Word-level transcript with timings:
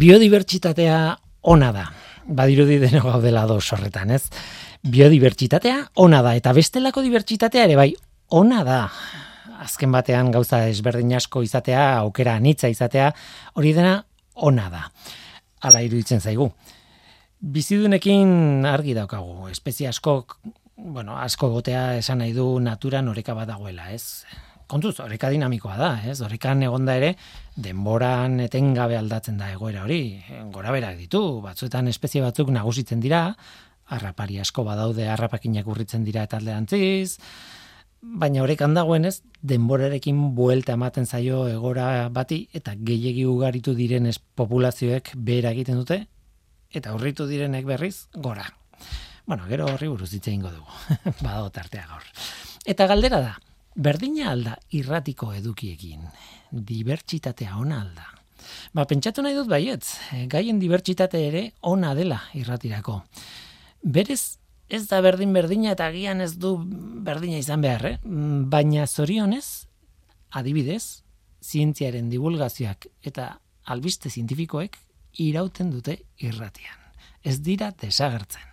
biodibertsitatea 0.00 0.98
ona 1.42 1.72
da. 1.74 1.86
Badirudi 2.30 2.78
deno 2.80 3.02
gaudela 3.04 3.44
do 3.48 3.58
horretan, 3.58 4.12
ez? 4.14 4.22
Biodibertsitatea 4.86 5.90
ona 6.00 6.22
da 6.24 6.34
eta 6.38 6.54
bestelako 6.56 7.02
dibertsitatea 7.04 7.66
ere 7.68 7.76
bai 7.76 7.90
ona 8.36 8.62
da. 8.64 8.80
Azken 9.60 9.92
batean 9.92 10.30
gauza 10.32 10.62
ezberdin 10.70 11.12
asko 11.18 11.42
izatea, 11.44 11.82
aukera 11.98 12.38
anitza 12.40 12.70
izatea, 12.72 13.10
hori 13.60 13.74
dena 13.76 13.98
ona 14.34 14.70
da. 14.72 14.86
Hala 15.60 15.82
iruditzen 15.84 16.22
zaigu. 16.24 16.48
Bizidunekin 17.40 18.64
argi 18.68 18.94
daukagu, 18.96 19.50
espezie 19.52 19.88
asko, 19.88 20.22
bueno, 20.76 21.18
asko 21.20 21.50
gotea 21.52 21.98
esan 21.98 22.22
nahi 22.22 22.32
du 22.36 22.46
naturan 22.60 23.08
oreka 23.12 23.36
badagoela, 23.36 23.90
ez? 23.92 24.24
Kontuz, 24.70 24.94
horreka 25.02 25.30
dinamikoa 25.32 25.76
da, 25.78 25.90
ez? 26.06 26.20
Horrekan 26.24 26.62
egonda 26.66 26.94
ere, 26.98 27.14
denboran 27.58 28.38
etengabe 28.46 28.96
aldatzen 28.98 29.40
da 29.40 29.50
egoera 29.52 29.84
hori, 29.84 30.02
gora 30.54 30.72
berak 30.74 30.98
ditu, 31.00 31.22
batzuetan 31.44 31.90
espezie 31.90 32.22
batzuk 32.22 32.52
nagusitzen 32.54 33.02
dira, 33.02 33.24
harrapari 33.90 34.38
asko 34.40 34.64
badaude 34.64 35.08
harrapakinak 35.10 35.66
urritzen 35.66 36.06
dira 36.06 36.22
eta 36.28 36.38
aldeantziz, 36.38 37.18
baina 38.00 38.44
horrekan 38.44 38.74
dagoen 38.76 39.08
denborarekin 39.42 40.22
buelta 40.38 40.78
ematen 40.78 41.06
zaio 41.06 41.42
egora 41.50 42.08
bati, 42.08 42.44
eta 42.54 42.76
gehiegi 42.78 43.26
ugaritu 43.26 43.74
direnez 43.74 44.16
populazioek 44.38 45.12
behera 45.16 45.52
egiten 45.56 45.82
dute, 45.82 46.04
eta 46.72 46.94
horritu 46.94 47.26
direnek 47.26 47.66
berriz, 47.66 48.06
gora. 48.14 48.46
Bueno, 49.26 49.44
gero 49.50 49.66
horri 49.68 49.90
buruz 49.90 50.10
ditzein 50.14 50.40
dugu, 50.42 50.66
badago 51.24 51.50
tartea 51.50 51.86
gaur. 51.90 52.06
Eta 52.66 52.86
galdera 52.86 53.20
da, 53.20 53.36
berdina 53.80 54.30
alda 54.32 54.56
irratiko 54.76 55.32
edukiekin. 55.34 56.04
Dibertsitatea 56.50 57.56
ona 57.58 57.80
alda. 57.84 58.06
Ba, 58.74 58.84
pentsatu 58.88 59.22
nahi 59.24 59.36
dut 59.36 59.48
baietz, 59.50 59.96
gaien 60.32 60.60
dibertsitate 60.60 61.20
ere 61.28 61.42
ona 61.72 61.94
dela 61.94 62.20
irratirako. 62.36 63.00
Berez, 63.82 64.36
ez 64.68 64.84
da 64.88 65.00
berdin 65.04 65.32
berdina 65.34 65.72
eta 65.74 65.88
agian 65.90 66.20
ez 66.20 66.34
du 66.38 66.56
berdina 67.06 67.40
izan 67.40 67.64
behar, 67.64 67.86
eh? 67.86 67.96
baina 68.04 68.86
zorionez, 68.86 69.66
adibidez, 70.30 71.02
zientziaren 71.40 72.10
divulgazioak 72.12 72.86
eta 73.06 73.32
albiste 73.72 74.10
zientifikoek 74.10 74.76
irauten 75.24 75.72
dute 75.72 75.96
irratian. 76.20 76.76
Ez 77.24 77.40
dira 77.44 77.72
desagertzen. 77.80 78.49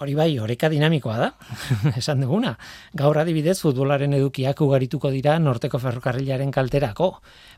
Hori 0.00 0.14
bai, 0.16 0.30
oreka 0.40 0.70
dinamikoa 0.72 1.16
da, 1.20 1.26
esan 2.00 2.22
duguna. 2.24 2.54
Gaur 2.96 3.18
adibidez, 3.20 3.58
futbolaren 3.60 4.16
edukiak 4.16 4.62
ugarituko 4.64 5.10
dira 5.12 5.34
norteko 5.38 5.76
ferrokarrilaren 5.82 6.54
kalterako, 6.56 7.10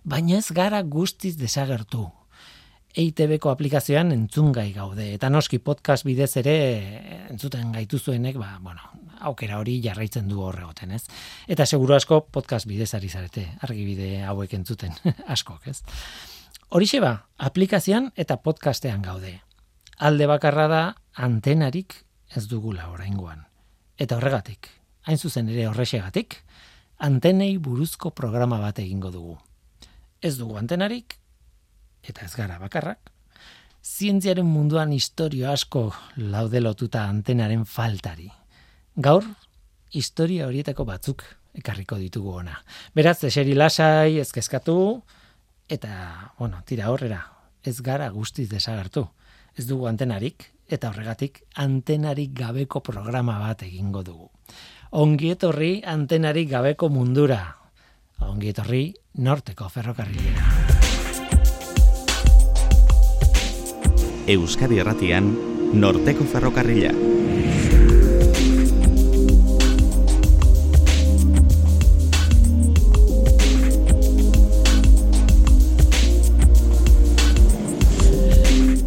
baina 0.03 0.41
ez 0.41 0.48
gara 0.51 0.81
guztiz 0.83 1.37
desagertu. 1.39 2.09
EITB-ko 2.98 3.53
aplikazioan 3.53 4.11
entzungai 4.17 4.67
gaude, 4.75 5.07
eta 5.15 5.31
noski 5.31 5.63
podcast 5.63 6.03
bidez 6.05 6.33
ere 6.43 6.59
entzuten 7.31 7.70
gaitu 7.79 8.03
zuenek, 8.03 8.43
ba, 8.43 8.59
bueno, 8.61 8.91
aukera 9.23 9.63
hori 9.63 9.79
jarraitzen 9.87 10.27
du 10.27 10.43
horregoten, 10.43 10.98
ez? 10.98 11.07
Eta 11.47 11.63
seguru 11.63 11.95
asko 11.95 12.25
podcast 12.27 12.67
bidez 12.67 12.91
ari 12.98 13.09
zarete, 13.09 13.47
argibide 13.63 14.17
hauek 14.27 14.59
entzuten, 14.59 14.98
askok, 15.39 15.70
ez? 15.70 15.79
Horixe 16.75 16.98
ba, 16.98 17.20
aplikazioan 17.39 18.11
eta 18.17 18.43
podcastean 18.43 19.07
gaude. 19.07 19.39
Alde 20.03 20.27
bakarra 20.27 20.67
da 20.67 20.87
antenarik 21.15 22.03
ez 22.36 22.47
dugula 22.48 22.88
oraingoan. 22.91 23.44
Eta 24.00 24.16
horregatik, 24.16 24.69
hain 25.06 25.19
zuzen 25.19 25.48
ere 25.52 25.66
horrexegatik, 25.69 26.39
antenei 26.98 27.56
buruzko 27.58 28.12
programa 28.16 28.58
bat 28.62 28.78
egingo 28.78 29.11
dugu. 29.11 29.36
Ez 30.22 30.36
dugu 30.39 30.56
antenarik, 30.56 31.19
eta 32.02 32.24
ez 32.24 32.34
gara 32.36 32.58
bakarrak, 32.62 33.11
zientziaren 33.83 34.47
munduan 34.47 34.92
historio 34.94 35.50
asko 35.50 35.89
laudelotuta 36.16 37.05
antenaren 37.11 37.64
faltari. 37.66 38.30
Gaur, 38.96 39.27
historia 39.91 40.46
horietako 40.46 40.86
batzuk 40.86 41.24
ekarriko 41.58 41.98
ditugu 41.98 42.36
ona. 42.40 42.57
Beraz, 42.95 43.18
eseri 43.24 43.55
lasai, 43.58 44.18
ezkezkatu, 44.23 44.77
eta, 45.68 46.33
bueno, 46.39 46.62
tira 46.64 46.90
horrera, 46.92 47.24
ez 47.62 47.80
gara 47.83 48.08
guztiz 48.11 48.48
desagertu. 48.51 49.05
Ez 49.58 49.67
dugu 49.68 49.89
antenarik, 49.90 50.52
eta 50.68 50.90
horregatik 50.90 51.42
antenarik 51.56 52.33
gabeko 52.34 52.80
programa 52.80 53.39
bat 53.39 53.62
egingo 53.62 54.02
dugu. 54.02 54.30
Ongietorri 54.92 55.83
antenarik 55.86 56.50
gabeko 56.50 56.89
mundura. 56.89 57.40
Ongietorri 58.20 58.92
norteko 59.18 59.68
ferrokarrilera. 59.68 60.51
Euskadi 64.28 64.78
Erratian 64.78 65.33
norteko 65.74 66.24
ferrokarrila. 66.24 66.92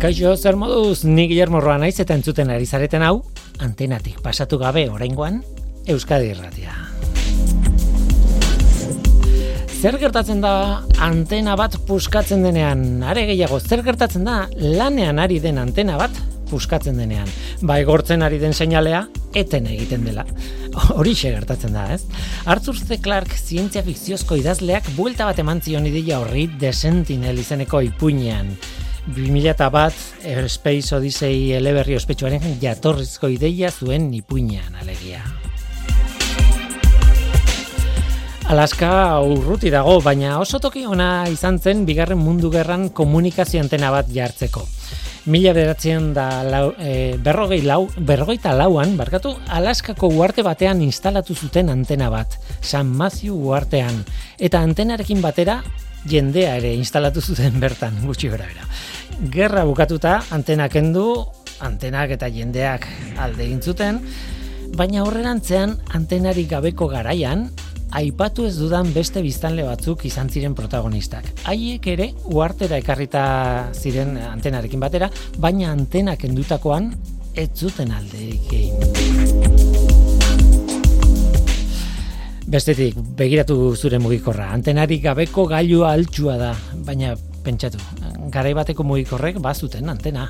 Kaixo, 0.06 0.36
zer 0.38 0.54
moduz, 0.54 1.04
ni 1.04 1.24
Guillermo 1.26 1.58
Roa 1.64 1.80
naiz 1.82 1.96
eta 1.98 2.14
entzuten 2.14 2.52
ari 2.54 2.68
zareten 2.70 3.02
hau, 3.02 3.24
antenatik 3.66 4.20
pasatu 4.22 4.60
gabe 4.62 4.84
oraingoan 4.94 5.40
Euskadi 5.90 6.28
Irratia. 6.30 6.76
Zer 9.80 9.98
gertatzen 9.98 10.46
da 10.46 10.84
antena 11.02 11.58
bat 11.58 11.80
puskatzen 11.90 12.46
denean? 12.46 13.02
Are 13.02 13.26
gehiago, 13.32 13.58
zer 13.58 13.82
gertatzen 13.82 14.30
da 14.30 14.44
lanean 14.62 15.18
ari 15.18 15.42
den 15.42 15.58
antena 15.58 15.98
bat 15.98 16.22
puskatzen 16.52 17.02
denean? 17.02 17.34
Ba, 17.66 17.80
egortzen 17.82 18.22
ari 18.22 18.38
den 18.38 18.54
seinalea, 18.54 19.08
eten 19.34 19.66
egiten 19.74 20.06
dela. 20.06 20.30
Horixe 21.00 21.34
gertatzen 21.34 21.74
da, 21.74 21.90
ez? 21.98 22.04
Arthur 22.46 22.78
C. 22.78 23.02
Clarke 23.02 23.42
zientzia 23.42 23.82
fikziozko 23.82 24.38
idazleak 24.38 24.94
buelta 25.00 25.26
bat 25.26 25.42
eman 25.42 25.66
zion 25.66 25.90
ideia 25.90 26.22
horri 26.22 26.46
The 26.62 26.76
Sentinel 26.78 27.42
izeneko 27.42 27.82
ipuinean. 27.90 28.54
2000 29.08 29.70
bat 29.70 29.94
Airspace 30.26 30.96
Odyssey 30.98 31.52
eleberri 31.54 31.94
ospetsuaren 31.96 32.58
jatorrizko 32.62 33.30
ideia 33.30 33.70
zuen 33.70 34.10
nipuinean 34.10 34.80
alegia. 34.82 35.22
Alaska 38.50 39.22
urruti 39.26 39.72
dago, 39.74 40.00
baina 40.06 40.36
oso 40.38 40.60
toki 40.62 40.84
ona 40.86 41.26
izan 41.34 41.58
zen 41.58 41.86
bigarren 41.86 42.20
mundu 42.22 42.52
gerran 42.54 42.90
komunikazio 42.94 43.62
antena 43.62 43.90
bat 43.94 44.10
jartzeko. 44.14 44.66
Mila 45.26 45.56
beratzen 45.58 46.12
da 46.14 46.44
lau, 46.46 46.68
e, 46.78 47.18
berrogei 47.18 47.64
lau, 47.66 47.88
berrogeita 47.98 48.54
lauan, 48.54 48.94
barkatu, 48.98 49.32
Alaskako 49.50 50.12
uarte 50.14 50.46
batean 50.46 50.84
instalatu 50.86 51.34
zuten 51.34 51.72
antena 51.74 52.12
bat, 52.14 52.38
San 52.62 52.94
Matthew 52.94 53.34
uartean, 53.34 54.04
eta 54.38 54.62
antenarekin 54.62 55.26
batera 55.26 55.64
jendea 56.10 56.56
ere 56.60 56.74
instalatu 56.76 57.22
zuten 57.22 57.60
bertan, 57.60 57.98
gutxi 58.06 58.30
bera 58.30 58.46
bera. 58.46 58.68
Gerra 59.32 59.64
bukatuta, 59.66 60.20
antenak 60.36 60.74
kendu, 60.76 61.26
antenak 61.64 62.12
eta 62.18 62.30
jendeak 62.30 62.88
alde 63.18 63.48
zuten, 63.62 64.02
baina 64.76 65.04
horrerantzean 65.04 65.78
antenarik 65.94 66.50
gabeko 66.50 66.88
garaian, 66.88 67.50
aipatu 67.96 68.46
ez 68.46 68.58
dudan 68.58 68.92
beste 68.94 69.22
biztanle 69.24 69.64
batzuk 69.64 70.06
izan 70.06 70.30
ziren 70.30 70.56
protagonistak. 70.56 71.26
Haiek 71.48 71.88
ere 71.88 72.12
uartera 72.26 72.78
ekarrita 72.78 73.72
ziren 73.74 74.18
antenarekin 74.18 74.84
batera, 74.84 75.10
baina 75.40 75.72
antenak 75.72 76.20
kendutakoan 76.26 76.92
ez 77.36 77.50
zuten 77.56 77.92
alde 77.92 78.36
Bestetik, 82.46 82.94
begiratu 83.18 83.56
zure 83.74 83.98
mugikorra. 83.98 84.52
Antenarik 84.54 85.02
gabeko 85.02 85.48
gailua 85.50 85.96
altxua 85.96 86.36
da, 86.38 86.52
baina 86.86 87.16
pentsatu, 87.42 87.80
garai 88.30 88.54
bateko 88.54 88.86
mugikorrek 88.86 89.40
bazuten 89.42 89.90
antena. 89.90 90.28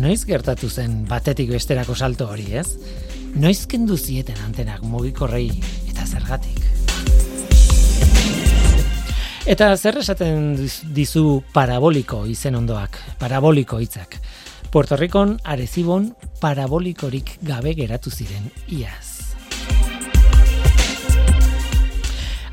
Noiz 0.00 0.22
gertatu 0.24 0.70
zen 0.70 1.02
batetik 1.08 1.52
besterako 1.52 1.94
salto 1.94 2.30
hori, 2.32 2.48
ez? 2.56 2.78
Noiz 3.36 3.66
kendu 3.68 3.98
zieten 3.98 4.40
antenak 4.46 4.82
mugikorrei 4.88 5.50
eta 5.90 6.06
zergatik. 6.08 6.64
Eta 9.44 9.74
zer 9.76 10.00
esaten 10.00 10.54
dizu 10.96 11.42
paraboliko 11.52 12.24
izen 12.24 12.56
ondoak, 12.56 12.96
paraboliko 13.20 13.82
hitzak. 13.84 14.16
Puerto 14.72 14.96
Ricon 14.96 15.36
arezibon 15.44 16.14
parabolikorik 16.40 17.36
gabe 17.44 17.76
geratu 17.76 18.10
ziren 18.10 18.48
iaz. 18.72 19.13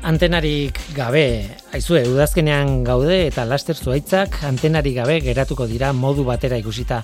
Antenarik 0.02 0.78
gabe, 0.96 1.46
aizue, 1.72 2.02
udazkenean 2.10 2.82
gaude 2.84 3.26
eta 3.28 3.44
laster 3.46 3.78
zuaitzak 3.78 4.42
antenarik 4.48 4.96
gabe 4.98 5.20
geratuko 5.22 5.66
dira 5.70 5.92
modu 5.92 6.24
batera 6.26 6.58
ikusita. 6.58 7.02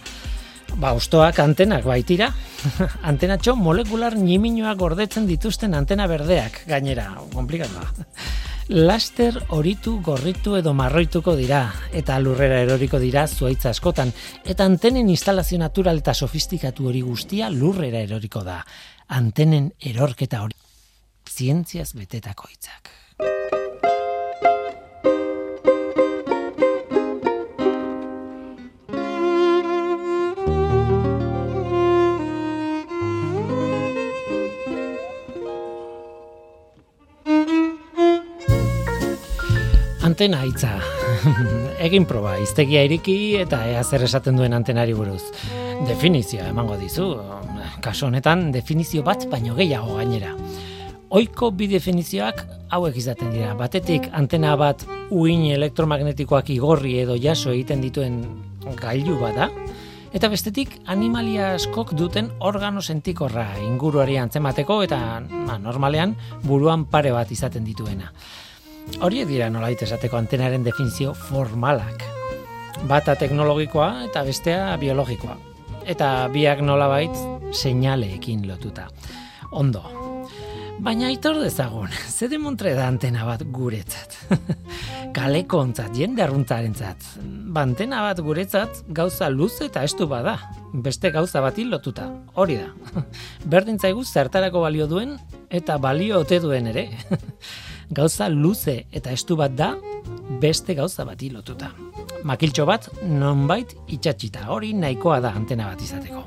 Ba, 0.77 0.93
ostoak 0.93 1.39
antenak 1.41 1.87
baitira, 1.89 2.29
antenatxo 3.11 3.55
molekular 3.57 4.19
niminoak 4.19 4.77
gordetzen 4.79 5.27
dituzten 5.27 5.75
antena 5.75 6.07
berdeak, 6.11 6.65
gainera, 6.69 7.15
komplikatu 7.33 7.87
Laster 8.69 9.39
horitu, 9.57 9.95
gorritu 10.05 10.59
edo 10.59 10.75
marroituko 10.77 11.33
dira, 11.39 11.63
eta 11.97 12.19
lurrera 12.21 12.61
eroriko 12.67 13.01
dira 13.01 13.25
zuaitza 13.27 13.73
askotan, 13.73 14.13
eta 14.45 14.67
antenen 14.69 15.09
instalazio 15.09 15.57
natural 15.59 16.05
eta 16.05 16.13
sofistikatu 16.13 16.91
hori 16.91 17.01
guztia 17.01 17.49
lurrera 17.49 18.05
eroriko 18.05 18.45
da. 18.45 18.61
Antenen 19.09 19.73
erorketa 19.81 20.43
hori. 20.45 20.68
Zientziaz 21.29 21.93
betetako 21.95 22.49
hitzak. 22.51 22.91
antena 40.19 40.41
hitza. 40.43 40.81
Egin 41.87 42.03
proba, 42.11 42.33
iztegia 42.43 42.81
iriki 42.83 43.37
eta 43.39 43.61
ea 43.71 43.85
zer 43.85 44.03
esaten 44.03 44.35
duen 44.35 44.57
antenari 44.57 44.97
buruz. 44.97 45.23
Definizioa 45.87 46.49
emango 46.51 46.75
dizu. 46.81 47.13
Kaso 47.85 48.09
honetan 48.09 48.49
definizio 48.51 49.05
bat 49.07 49.29
baino 49.31 49.55
gehiago 49.55 49.95
gainera. 50.01 50.33
Oiko 51.09 51.49
bi 51.57 51.65
definizioak 51.73 52.43
hauek 52.77 52.97
izaten 53.01 53.31
dira. 53.33 53.55
Batetik 53.57 54.11
antena 54.13 54.53
bat 54.61 54.83
uin 55.09 55.47
elektromagnetikoak 55.55 56.51
igorri 56.53 56.99
edo 57.01 57.17
jaso 57.17 57.55
egiten 57.55 57.81
dituen 57.81 58.19
gailu 58.77 59.17
bada. 59.21 59.49
Eta 60.13 60.29
bestetik 60.29 60.75
animalia 60.85 61.55
askok 61.55 61.95
duten 61.97 62.29
organo 62.45 62.83
sentikorra 62.85 63.47
inguruari 63.65 64.19
antzemateko 64.21 64.83
eta 64.85 64.99
ba, 65.47 65.57
normalean 65.57 66.15
buruan 66.45 66.85
pare 66.85 67.13
bat 67.13 67.33
izaten 67.33 67.65
dituena. 67.65 68.13
Hori 69.01 69.25
dira 69.29 69.49
nolait 69.53 69.81
esateko 69.85 70.17
antenaren 70.17 70.65
definizio 70.65 71.15
formalak. 71.15 72.05
Bata 72.89 73.17
teknologikoa 73.17 74.05
eta 74.11 74.25
bestea 74.29 74.77
biologikoa. 74.81 75.39
Eta 75.89 76.29
biak 76.33 76.61
nolabait 76.61 77.17
seinaleekin 77.53 78.45
lotuta. 78.49 78.91
Ondo. 79.53 79.98
Baina 80.79 81.09
aitor 81.11 81.41
dezagun, 81.43 81.91
ze 82.17 82.29
demontre 82.31 82.75
da 82.77 82.87
antena 82.87 83.25
bat 83.27 83.43
guretzat. 83.55 84.15
Kaleko 85.17 85.63
ontzat, 85.65 85.91
jende 85.99 86.23
arruntzaren 86.23 86.75
zat. 86.75 87.03
Bantena 87.55 88.05
bat 88.07 88.21
guretzat 88.23 88.85
gauza 88.95 89.29
luz 89.33 89.57
eta 89.65 89.83
estu 89.83 90.07
bada. 90.07 90.37
Beste 90.73 91.11
gauza 91.11 91.43
bat 91.43 91.59
lotuta. 91.59 92.07
Hori 92.35 92.61
da. 92.61 92.71
Berdin 93.53 93.79
zaigu 93.79 94.05
zertarako 94.05 94.63
balio 94.63 94.87
duen 94.87 95.17
eta 95.51 95.79
balio 95.79 96.21
ote 96.21 96.39
duen 96.41 96.71
ere. 96.71 96.89
gauza 97.91 98.29
luze 98.29 98.85
eta 98.93 99.11
estu 99.11 99.37
bat 99.37 99.55
da 99.57 99.75
beste 100.41 100.75
gauza 100.75 101.05
bati 101.05 101.31
lotuta. 101.31 101.73
Makiltxo 102.25 102.67
bat 102.67 102.89
nonbait 103.03 103.75
itxatxita, 103.89 104.49
hori 104.53 104.75
nahikoa 104.75 105.21
da 105.25 105.33
antena 105.35 105.71
bat 105.71 105.83
izateko. 105.83 106.25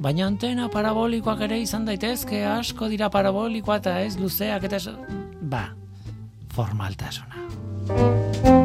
Baina 0.00 0.24
antena 0.30 0.70
parabolikoak 0.72 1.42
ere 1.44 1.58
izan 1.60 1.84
daitezke 1.84 2.38
asko 2.48 2.88
dira 2.88 3.10
parabolikoa 3.12 3.76
eta 3.82 3.98
ez 4.00 4.14
luzeak 4.16 4.64
eta 4.70 4.80
ez... 4.80 4.94
Ba, 5.52 5.66
formaltasuna. 6.56 8.59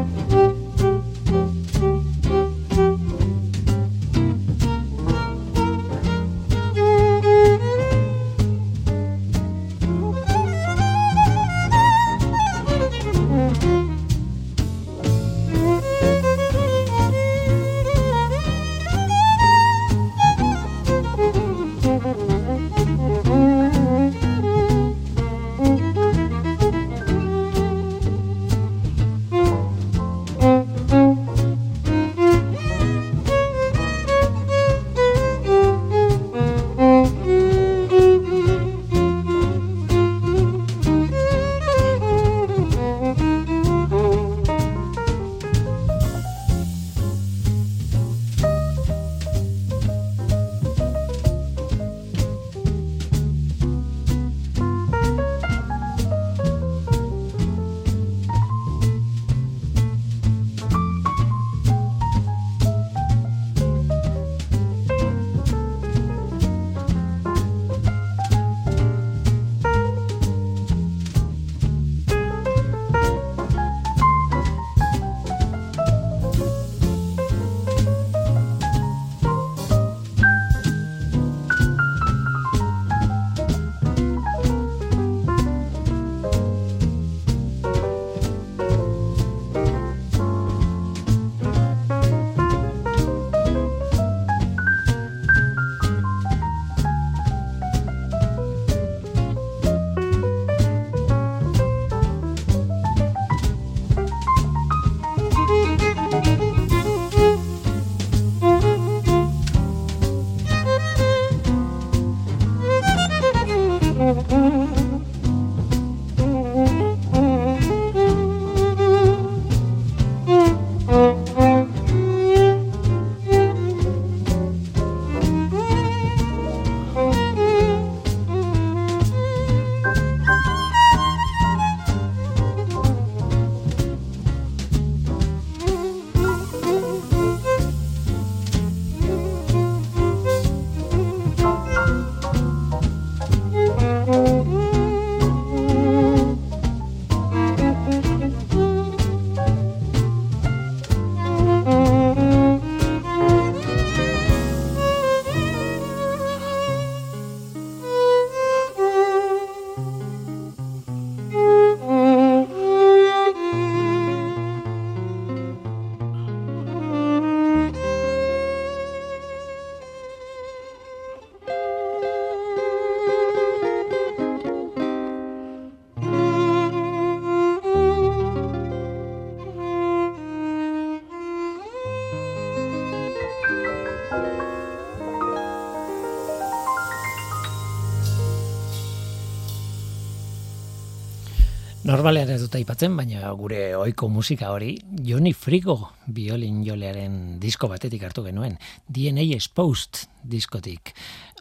Normalean 192.06 192.36
ez 192.36 192.44
dut 192.44 192.52
aipatzen, 192.54 192.92
baina 192.94 193.32
gure 193.34 193.56
ohiko 193.74 194.06
musika 194.06 194.52
hori, 194.54 194.76
Johnny 195.08 195.32
Frigo 195.34 195.74
biolin 196.06 196.60
jolearen 196.62 197.16
disko 197.42 197.66
batetik 197.66 198.04
hartu 198.06 198.22
genuen, 198.22 198.54
DNA 198.86 199.24
Exposed 199.34 200.04
diskotik. 200.22 200.94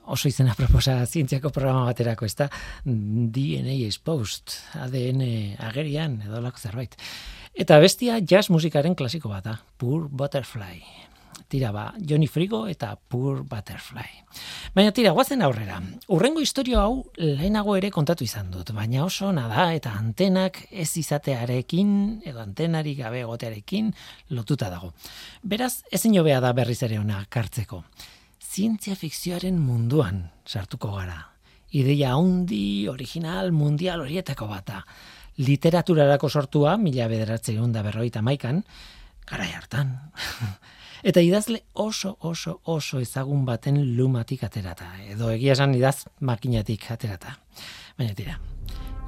Oso 0.10 0.26
izena 0.26 0.58
proposa 0.58 0.98
zientziako 1.06 1.54
programa 1.54 1.86
baterako, 1.86 2.26
ez 2.26 2.34
da 2.42 2.50
DNA 2.82 3.78
Exposed, 3.86 4.58
ADN 4.82 5.22
agerian, 5.70 6.24
edo 6.26 6.42
lako 6.42 6.66
zerbait. 6.66 6.98
Eta 7.54 7.78
bestia 7.78 8.18
jazz 8.26 8.48
musikaren 8.50 8.98
klasiko 8.98 9.30
bata, 9.38 9.60
Poor 9.78 10.10
Butterfly 10.10 10.82
tira 11.48 11.72
ba, 11.72 11.94
Johnny 12.00 12.28
Frigo 12.28 12.66
eta 12.68 12.96
Poor 12.96 13.44
Butterfly. 13.44 14.24
Baina 14.76 14.92
tira, 14.96 15.12
guazen 15.16 15.42
aurrera. 15.46 15.80
Urrengo 16.12 16.42
historio 16.42 16.80
hau 16.82 17.06
lehenago 17.18 17.76
ere 17.78 17.92
kontatu 17.92 18.26
izan 18.26 18.50
dut, 18.52 18.72
baina 18.76 19.06
oso 19.06 19.32
nada 19.36 19.68
eta 19.76 19.94
antenak 20.00 20.62
ez 20.72 20.90
izatearekin 20.98 22.22
edo 22.26 22.42
antenari 22.44 22.96
gabe 22.96 23.22
egotearekin 23.24 23.94
lotuta 24.36 24.70
dago. 24.74 24.94
Beraz, 25.44 25.84
ezin 25.92 26.16
jobea 26.18 26.42
da 26.44 26.54
berriz 26.54 26.82
ere 26.84 27.00
ona 27.00 27.24
kartzeko. 27.30 27.84
Zientzia 28.42 28.96
fikzioaren 28.96 29.58
munduan 29.60 30.30
sartuko 30.46 30.94
gara. 30.96 31.20
Ideia 31.76 32.14
handi, 32.16 32.88
original, 32.88 33.52
mundial 33.52 34.06
horietako 34.06 34.48
bata. 34.48 34.86
Literaturarako 35.44 36.30
sortua, 36.30 36.78
mila 36.78 37.10
bederatze 37.12 37.56
da 37.74 37.82
berroita 37.84 38.22
maikan, 38.22 38.64
gara 39.28 39.46
hartan. 39.58 39.98
Eta 41.06 41.22
idazle 41.22 41.60
oso, 41.74 42.16
oso, 42.26 42.56
oso 42.64 42.98
ezagun 42.98 43.44
baten 43.46 43.78
lumatik 43.98 44.42
aterata. 44.48 44.88
Edo 45.06 45.30
egia 45.36 45.54
esan 45.54 45.78
idaz 45.78 46.08
makinatik 46.18 46.90
aterata. 46.98 47.36
Baina 48.00 48.18
tira, 48.18 48.40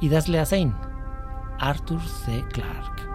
idazlea 0.06 0.46
zein? 0.46 0.76
Arthur 1.58 2.06
C. 2.06 2.44
Clarke. 2.54 3.07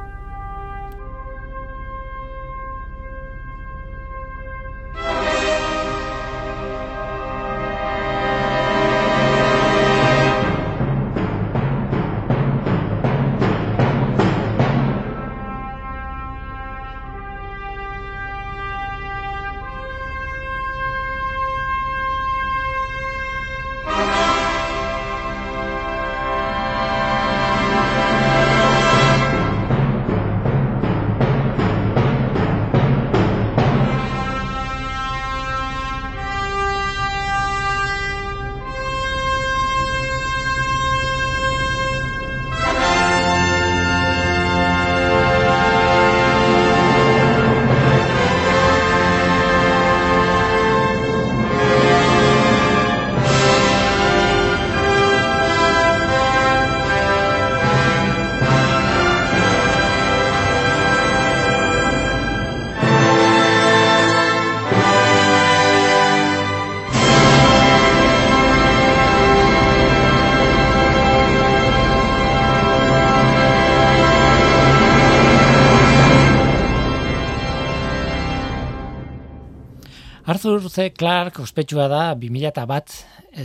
Arthur 80.43 80.71
C. 80.71 80.91
Clarke 80.91 81.39
ospetsua 81.39 81.85
da 81.87 82.17
2000 82.19 82.65
bat 82.67 82.91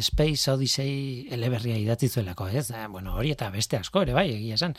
Space 0.01 0.49
Odyssey 0.49 1.27
eleberria 1.29 1.75
idatzi 1.77 2.07
zuelako, 2.09 2.47
ez? 2.49 2.71
Bueno, 2.89 3.13
hori 3.19 3.35
eta 3.35 3.51
beste 3.53 3.77
asko 3.77 4.01
ere 4.01 4.15
bai, 4.17 4.23
egia 4.33 4.55
esan. 4.57 4.73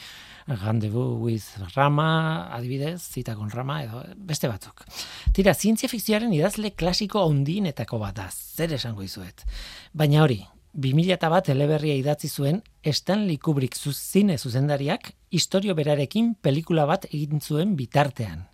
Rendezvous 0.48 1.14
with 1.22 1.60
Rama, 1.76 2.48
adibidez, 2.56 2.96
zita 3.04 3.36
con 3.38 3.52
Rama, 3.54 3.84
edo 3.84 4.02
beste 4.16 4.50
batzuk. 4.50 4.82
Tira, 5.30 5.54
zientzia 5.54 5.86
fikzioaren 5.92 6.34
idazle 6.34 6.72
klasiko 6.74 7.22
ondinetako 7.22 8.02
bat 8.02 8.18
da, 8.18 8.26
zer 8.34 8.74
esango 8.74 9.06
izuet. 9.06 9.46
Baina 9.94 10.24
hori, 10.24 10.40
2000 10.74 11.30
bat 11.30 11.52
eleberria 11.54 11.94
idatzi 11.94 12.32
zuen 12.34 12.64
Stanley 12.82 13.38
Kubrick 13.38 13.78
zuzine 13.78 14.40
zuzendariak 14.42 15.12
historio 15.30 15.78
berarekin 15.78 16.34
pelikula 16.34 16.90
bat 16.90 17.06
egin 17.12 17.38
zuen 17.38 17.78
bitartean. 17.78 18.48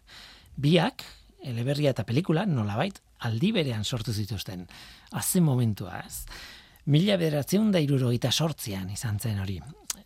Biak, 0.60 1.08
eleberria 1.40 1.96
eta 1.96 2.04
pelikula, 2.04 2.44
nolabait, 2.44 3.00
aldi 3.24 3.52
berean 3.52 3.84
sortu 3.84 4.12
zituzten. 4.12 4.66
Haze 5.12 5.40
momentua, 5.40 6.02
ez? 6.04 6.24
Mila 6.86 7.16
bederatzeun 7.16 7.70
da 7.72 7.80
irurogeita 7.80 8.30
sortzian 8.32 8.90
izan 8.92 9.18
zen 9.18 9.40
hori. 9.40 9.58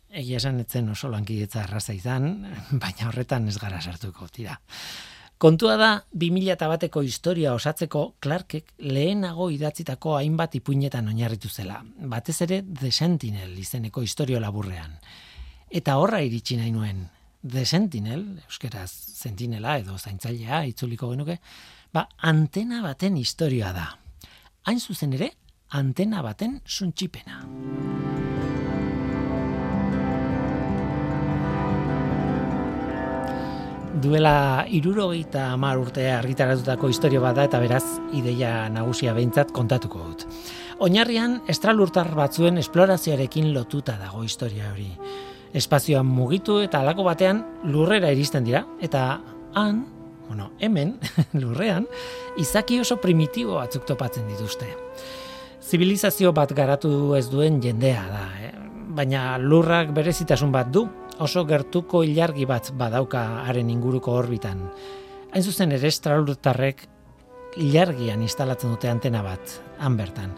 Egia 0.09 0.39
esan 0.39 0.61
etzen 0.63 0.89
oso 0.89 1.11
lankidetza 1.13 1.65
arraza 1.65 1.93
izan, 1.93 2.31
baina 2.83 3.09
horretan 3.11 3.49
ez 3.51 3.59
gara 3.59 3.81
sartuko, 3.83 4.29
tira. 4.33 4.57
Kontua 5.39 5.77
da, 5.79 5.89
2000 6.19 6.51
eta 6.57 6.67
bateko 6.67 7.05
historia 7.07 7.53
osatzeko 7.55 8.01
Clarkek 8.19 8.73
lehenago 8.83 9.51
idatzitako 9.55 10.17
hainbat 10.19 10.57
ipuinetan 10.59 11.13
oinarritu 11.13 11.49
zela. 11.49 11.79
Batez 12.11 12.41
ere 12.43 12.65
The 12.67 12.91
Sentinel 12.91 13.53
izeneko 13.59 14.03
historio 14.03 14.41
laburrean. 14.43 14.97
Eta 15.71 15.95
horra 16.03 16.25
iritsi 16.27 16.59
nahi 16.59 16.73
nuen. 16.75 17.05
The 17.47 17.63
Sentinel, 17.67 18.25
euskeraz 18.49 18.91
sentinela 18.91 19.77
edo 19.79 19.95
zaintzailea 19.99 20.65
itzuliko 20.73 21.13
genuke, 21.13 21.39
Ba, 21.89 22.05
antena 22.21 22.83
baten 22.85 23.17
historia 23.17 23.73
da. 23.73 23.87
Hain 24.69 24.81
zuzen 24.81 25.15
ere, 25.17 25.31
antena 25.73 26.21
baten 26.21 26.59
suntxipena. 26.67 27.41
Duela 33.99 34.67
irurogeita 34.69 35.49
amar 35.55 35.81
urtea 35.81 36.19
argitaratutako 36.21 36.93
historio 36.93 37.25
bada 37.25 37.49
eta 37.49 37.59
beraz 37.59 37.83
ideia 38.15 38.69
nagusia 38.69 39.17
behintzat 39.17 39.51
kontatuko 39.57 40.05
dut. 40.05 40.29
Oinarrian, 40.85 41.41
estralurtar 41.49 42.13
batzuen 42.15 42.61
esplorazioarekin 42.61 43.55
lotuta 43.57 43.97
dago 43.99 44.23
historia 44.29 44.71
hori. 44.71 44.93
Espazioan 45.57 46.07
mugitu 46.07 46.61
eta 46.61 46.85
alako 46.85 47.09
batean 47.09 47.47
lurrera 47.65 48.13
iristen 48.13 48.45
dira, 48.45 48.67
eta 48.85 49.23
han, 49.57 49.87
bueno, 50.29 50.53
hemen, 50.61 50.99
lurrean, 51.41 51.89
izaki 52.39 52.79
oso 52.81 53.01
primitibo 53.01 53.57
batzuk 53.59 53.87
topatzen 53.89 54.29
dituzte. 54.29 54.69
Zibilizazio 55.69 56.33
bat 56.33 56.53
garatu 56.57 57.15
ez 57.19 57.27
duen 57.33 57.61
jendea 57.65 58.05
da, 58.13 58.25
eh? 58.45 58.53
baina 58.99 59.37
lurrak 59.39 59.91
berezitasun 59.95 60.53
bat 60.53 60.71
du, 60.73 60.87
oso 61.19 61.45
gertuko 61.47 62.03
ilargi 62.07 62.47
bat 62.47 62.71
badauka 62.79 63.25
haren 63.47 63.71
inguruko 63.71 64.15
orbitan. 64.17 64.63
Hain 65.33 65.45
zuzen 65.45 65.75
ere 65.77 65.91
estralurtarrek 65.91 66.87
ilargian 67.59 68.23
instalatzen 68.23 68.73
dute 68.75 68.91
antena 68.91 69.23
bat, 69.25 69.59
han 69.79 69.97
bertan. 69.99 70.33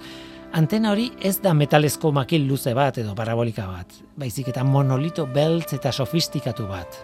Antena 0.56 0.90
hori 0.90 1.10
ez 1.22 1.36
da 1.38 1.52
metalezko 1.54 2.10
makil 2.12 2.48
luze 2.48 2.72
bat 2.74 2.98
edo 2.98 3.14
parabolika 3.14 3.68
bat, 3.70 3.92
baizik 4.18 4.50
eta 4.50 4.64
monolito 4.66 5.28
beltz 5.30 5.76
eta 5.76 5.92
sofistikatu 5.92 6.66
bat. 6.66 6.98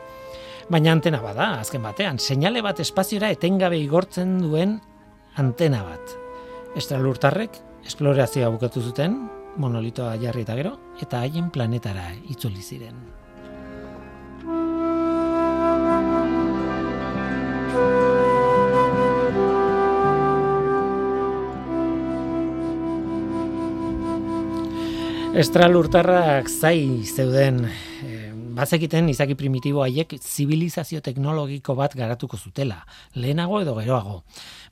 Baina 0.67 0.91
antena 0.91 1.21
bada, 1.23 1.61
azken 1.63 1.85
batean, 1.87 2.17
seinale 2.19 2.59
bat 2.59 2.81
espaziora 2.83 3.29
etengabe 3.31 3.79
igortzen 3.79 4.33
duen 4.43 4.73
antena 5.39 5.85
bat. 5.87 6.17
Estralurtarrek 6.77 7.61
esplorazioa 7.87 8.51
bukatu 8.51 8.83
zuten, 8.83 9.15
monolitoa 9.63 10.17
jarri 10.19 10.43
eta 10.43 10.57
gero, 10.59 10.75
eta 10.99 11.23
haien 11.23 11.53
planetara 11.55 12.09
itzuli 12.35 12.67
ziren. 12.67 12.99
Estralurtarrak 25.37 26.49
zai 26.51 27.05
zeuden 27.07 27.69
bazekiten 28.57 29.09
izaki 29.13 29.37
primitibo 29.37 29.83
haiek 29.85 30.17
zibilizazio 30.17 31.03
teknologiko 31.05 31.75
bat 31.79 31.95
garatuko 31.99 32.39
zutela, 32.39 32.81
lehenago 33.15 33.61
edo 33.61 33.75
geroago. 33.77 34.23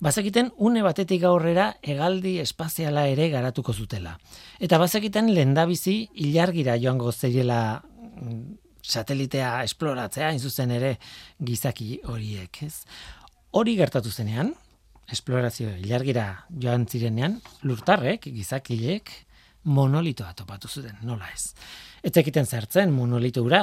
Bazekiten 0.05 0.51
une 0.59 0.83
batetik 0.87 1.25
aurrera 1.29 1.71
hegaldi 1.83 2.39
espaziala 2.43 3.07
ere 3.13 3.29
garatuko 3.33 3.73
zutela. 3.73 4.17
Eta 4.61 4.79
bazekiten 4.81 5.33
lendabizi 5.35 5.97
ilargira 6.27 6.79
joango 6.81 7.13
zeiela 7.13 7.61
mm, 7.83 8.43
satelitea 8.85 9.63
esploratzea, 9.65 10.29
hain 10.31 10.41
zuzen 10.41 10.73
ere 10.75 10.97
gizaki 11.41 12.01
horiek, 12.09 12.63
ez? 12.67 12.85
Hori 13.55 13.77
gertatu 13.79 14.11
zenean, 14.11 14.53
esplorazio 15.13 15.71
ilargira 15.81 16.27
joan 16.49 16.87
zirenean, 16.89 17.39
lurtarrek, 17.63 18.29
gizakilek, 18.35 19.13
monolitoa 19.65 20.33
topatu 20.37 20.69
zuten, 20.69 20.97
nola 21.03 21.29
ez. 21.33 21.55
Ez 22.05 22.13
ekiten 22.21 22.45
zertzen 22.45 22.91
monolito 22.93 23.41
ura, 23.47 23.63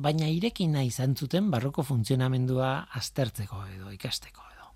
baina 0.00 0.30
irekin 0.32 0.72
nahi 0.72 0.86
izan 0.88 1.12
zuten 1.12 1.50
barroko 1.52 1.82
funtzionamendua 1.84 2.70
aztertzeko 2.96 3.58
edo 3.74 3.92
ikasteko 3.92 4.40
edo. 4.54 4.70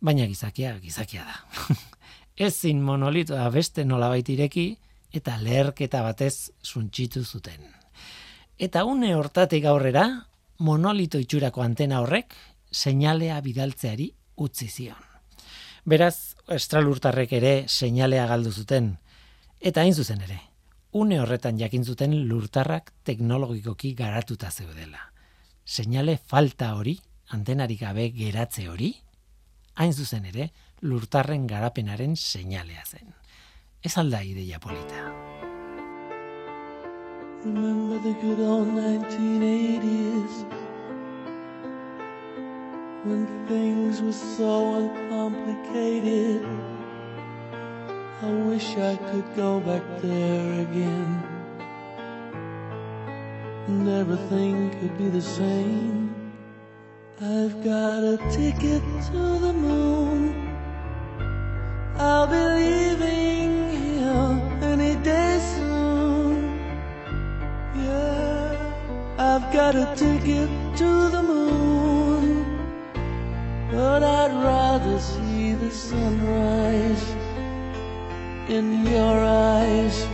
Baina 0.00 0.24
gizakia, 0.30 0.72
gizakia 0.80 1.26
da. 1.28 1.74
Ezin 2.48 2.80
monolitoa 2.80 3.50
beste 3.52 3.84
nolabait 3.84 4.28
ireki 4.32 4.66
eta 5.12 5.36
leherketa 5.42 6.00
batez 6.06 6.48
suntxitu 6.62 7.26
zuten. 7.26 7.68
Eta 8.56 8.86
une 8.88 9.12
hortatik 9.14 9.68
aurrera, 9.68 10.08
monolito 10.64 11.20
itxurako 11.20 11.60
antena 11.60 12.00
horrek 12.00 12.32
seinalea 12.72 13.36
bidaltzeari 13.44 14.14
utzi 14.48 14.72
zion. 14.72 15.04
Beraz, 15.84 16.36
estralurtarrek 16.48 17.36
ere 17.36 17.56
seinalea 17.68 18.24
galdu 18.32 18.52
zuten, 18.52 18.94
eta 19.60 19.84
hain 19.84 19.92
zuzen 19.92 20.24
ere, 20.24 20.47
une 20.92 21.20
horretan 21.20 21.58
jakin 21.58 21.84
zuten 21.84 22.28
lurtarrak 22.28 22.92
teknologikoki 23.04 23.94
garatuta 23.94 24.50
zeudela. 24.50 25.12
Seinale 25.64 26.16
falta 26.16 26.74
hori, 26.74 26.98
antenarik 27.30 27.80
gabe 27.80 28.10
geratze 28.10 28.68
hori, 28.68 28.94
hain 29.74 29.92
zuzen 29.92 30.24
ere, 30.24 30.50
lurtarren 30.82 31.46
garapenaren 31.46 32.16
seinalea 32.16 32.84
zen. 32.86 33.14
Ez 33.84 33.96
alda 33.98 34.22
ideia 34.22 34.58
polita. 34.58 35.12
Remember 37.44 37.98
the 38.02 38.14
good 38.20 38.40
old 38.40 38.68
1980s 38.68 40.44
When 43.04 43.26
things 43.46 44.02
were 44.02 44.12
so 44.12 44.74
uncomplicated 44.74 46.77
I 48.20 48.30
wish 48.30 48.76
I 48.76 48.96
could 48.96 49.36
go 49.36 49.60
back 49.60 49.84
there 50.02 50.62
again. 50.62 51.22
And 53.68 53.88
everything 53.88 54.70
could 54.80 54.98
be 54.98 55.08
the 55.08 55.22
same. 55.22 56.32
I've 57.20 57.62
got 57.62 58.02
a 58.02 58.16
ticket 58.28 58.82
to 59.12 59.38
the 59.38 59.52
moon. 59.52 60.34
I'll 61.96 62.26
be 62.26 62.42
leaving 62.58 63.52
here 63.82 64.58
any 64.62 64.96
day 64.96 65.38
soon. 65.54 66.58
Yeah, 67.76 68.74
I've 69.16 69.52
got 69.52 69.76
a 69.76 69.94
ticket 69.94 70.50
to 70.78 71.08
the 71.08 71.22
moon. 71.22 72.44
But 73.70 74.02
I'd 74.02 74.32
rather 74.42 74.98
see 74.98 75.52
the 75.52 75.70
sunrise 75.70 77.27
in 78.48 78.86
your 78.86 79.16
eyes. 79.24 80.06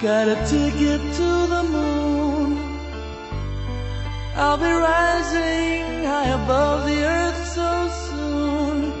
Got 0.00 0.28
a 0.28 0.36
ticket 0.46 1.00
to 1.18 1.30
the 1.54 1.62
moon. 1.62 2.58
I'll 4.34 4.58
be 4.58 4.64
rising 4.64 6.04
high 6.04 6.28
above 6.42 6.86
the 6.86 7.04
earth 7.04 7.46
so 7.54 7.88
soon. 8.10 8.92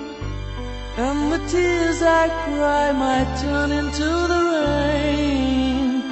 And 0.96 1.32
the 1.32 1.38
tears 1.48 2.00
I 2.02 2.28
cry 2.44 2.92
might 2.92 3.30
turn 3.40 3.70
into 3.72 4.08
the 4.32 4.42
rain 4.56 6.02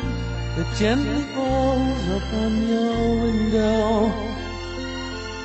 that 0.56 0.76
gently 0.76 1.22
falls 1.34 2.08
upon 2.18 2.68
your 2.68 3.20
window. 3.24 4.12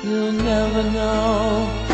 You'll 0.02 0.32
never 0.32 0.82
know. 0.90 1.89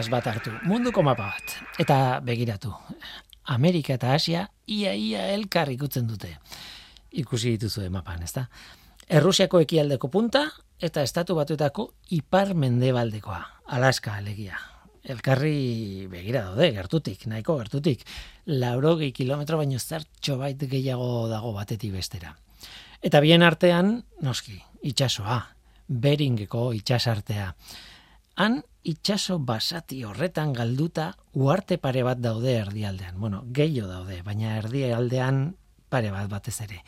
Atlas 0.00 0.08
bat 0.08 0.26
hartu, 0.26 0.50
munduko 0.64 1.02
mapa 1.04 1.26
bat. 1.34 1.54
Eta 1.78 2.20
begiratu, 2.24 2.72
Amerika 3.52 3.94
eta 3.94 4.14
Asia 4.14 4.46
ia-ia 4.66 5.26
elkar 5.34 5.68
ikutzen 5.68 6.06
dute. 6.08 6.38
Ikusi 7.12 7.56
dituzu 7.56 7.84
mapan, 7.90 8.22
ez 8.22 8.32
da? 8.32 8.46
Errusiako 9.08 9.60
ekialdeko 9.60 10.08
punta 10.08 10.46
eta 10.80 11.02
estatu 11.02 11.34
batuetako 11.36 11.90
ipar 12.16 12.54
mendebaldekoa, 12.54 13.42
Alaska 13.76 14.14
alegia. 14.16 14.56
Elkarri 15.04 16.06
begira 16.08 16.46
daude, 16.48 16.70
gertutik, 16.72 17.26
nahiko 17.26 17.58
gertutik. 17.58 18.06
Laurogei 18.46 19.12
kilometro 19.12 19.58
baino 19.60 19.78
zertxo 19.78 20.38
bait 20.38 20.60
gehiago 20.60 21.28
dago 21.28 21.52
batetik 21.52 21.92
bestera. 21.92 22.36
Eta 23.02 23.20
bien 23.20 23.42
artean, 23.42 23.98
noski, 24.22 24.60
itxasoa, 24.80 25.42
beringeko 25.88 26.70
itxasartea. 26.72 27.54
Han 28.40 28.62
itxaso 28.88 29.36
basati 29.44 29.98
horretan 30.08 30.54
galduta 30.56 31.10
uarte 31.36 31.76
pare 31.76 32.00
bat 32.06 32.22
daude 32.24 32.54
erdialdean. 32.62 33.18
Bueno, 33.20 33.42
gehiago 33.52 33.90
daude, 33.90 34.22
baina 34.24 34.54
erdialdean 34.62 35.42
pare 35.92 36.08
bat 36.14 36.30
batez 36.32 36.56
ere. 36.64 36.80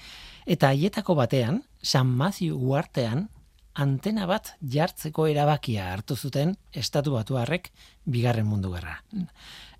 Eta 0.49 0.71
haietako 0.73 1.19
batean, 1.19 1.61
San 1.83 2.09
Matthew 2.09 2.57
uartean, 2.57 3.27
antena 3.75 4.25
bat 4.29 4.55
jartzeko 4.75 5.27
erabakia 5.29 5.91
hartu 5.93 6.17
zuten 6.17 6.57
estatu 6.73 7.12
batuarrek 7.19 7.71
bigarren 8.05 8.49
mundu 8.49 8.73
gerra. 8.73 8.99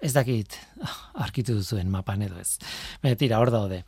Ez 0.03 0.13
dakit, 0.13 0.59
arkitu 1.25 1.57
duzuen 1.57 1.89
mapan 1.89 2.25
edo 2.29 2.41
ez. 2.41 2.59
Betira, 3.03 3.41
hor 3.41 3.53
daude. 3.55 3.83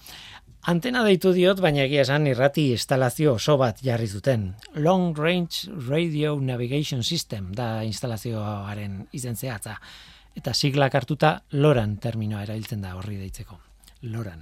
Antena 0.64 1.02
deitu 1.04 1.34
diot, 1.36 1.58
baina 1.60 1.82
egia 1.82 2.06
esan 2.06 2.24
irrati 2.24 2.70
instalazio 2.72 3.34
oso 3.36 3.58
bat 3.60 3.82
jarri 3.84 4.06
zuten. 4.08 4.46
Long 4.80 5.10
Range 5.12 5.74
Radio 5.90 6.38
Navigation 6.40 7.02
System 7.04 7.50
da 7.52 7.82
instalazioaren 7.84 8.94
izen 9.12 9.36
zehatza. 9.36 9.74
Eta 10.32 10.54
siglak 10.56 10.96
hartuta 10.96 11.34
loran 11.52 11.98
terminoa 12.00 12.46
erabiltzen 12.46 12.80
da 12.80 12.94
horri 12.96 13.18
deitzeko. 13.18 13.58
Loran. 14.14 14.40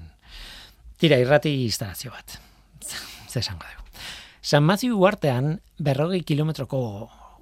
Tira, 0.95 1.19
irrati 1.19 1.57
instalazio 1.65 2.15
bat. 2.15 2.39
Zesango 3.33 3.67
dugu. 3.67 4.07
San 4.41 4.63
Matthew 4.63 4.95
uartean, 5.03 5.57
berrogei 5.83 6.23
kilometroko 6.23 6.85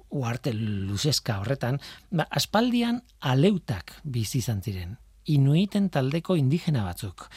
uarte 0.09 0.55
luzeska 0.57 1.37
horretan, 1.43 1.77
ba, 2.09 2.25
aspaldian 2.31 3.03
aleutak 3.19 3.93
bizi 4.01 4.41
izan 4.41 4.65
ziren. 4.65 4.97
Inuiten 5.29 5.93
taldeko 5.93 6.33
indigena 6.33 6.89
batzuk. 6.89 7.29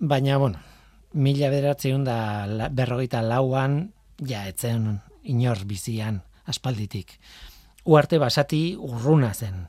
Baina, 0.00 0.40
bueno, 0.40 0.64
mila 1.12 1.50
bederatzeun 1.50 2.04
da 2.04 2.68
berrogeita 2.70 3.22
lauan, 3.22 3.92
ja, 4.24 4.46
etzen 4.48 4.98
inor 5.22 5.64
bizian 5.68 6.22
aspalditik. 6.48 7.18
Uarte 7.88 8.18
basati 8.18 8.76
urruna 8.76 9.32
zen. 9.34 9.66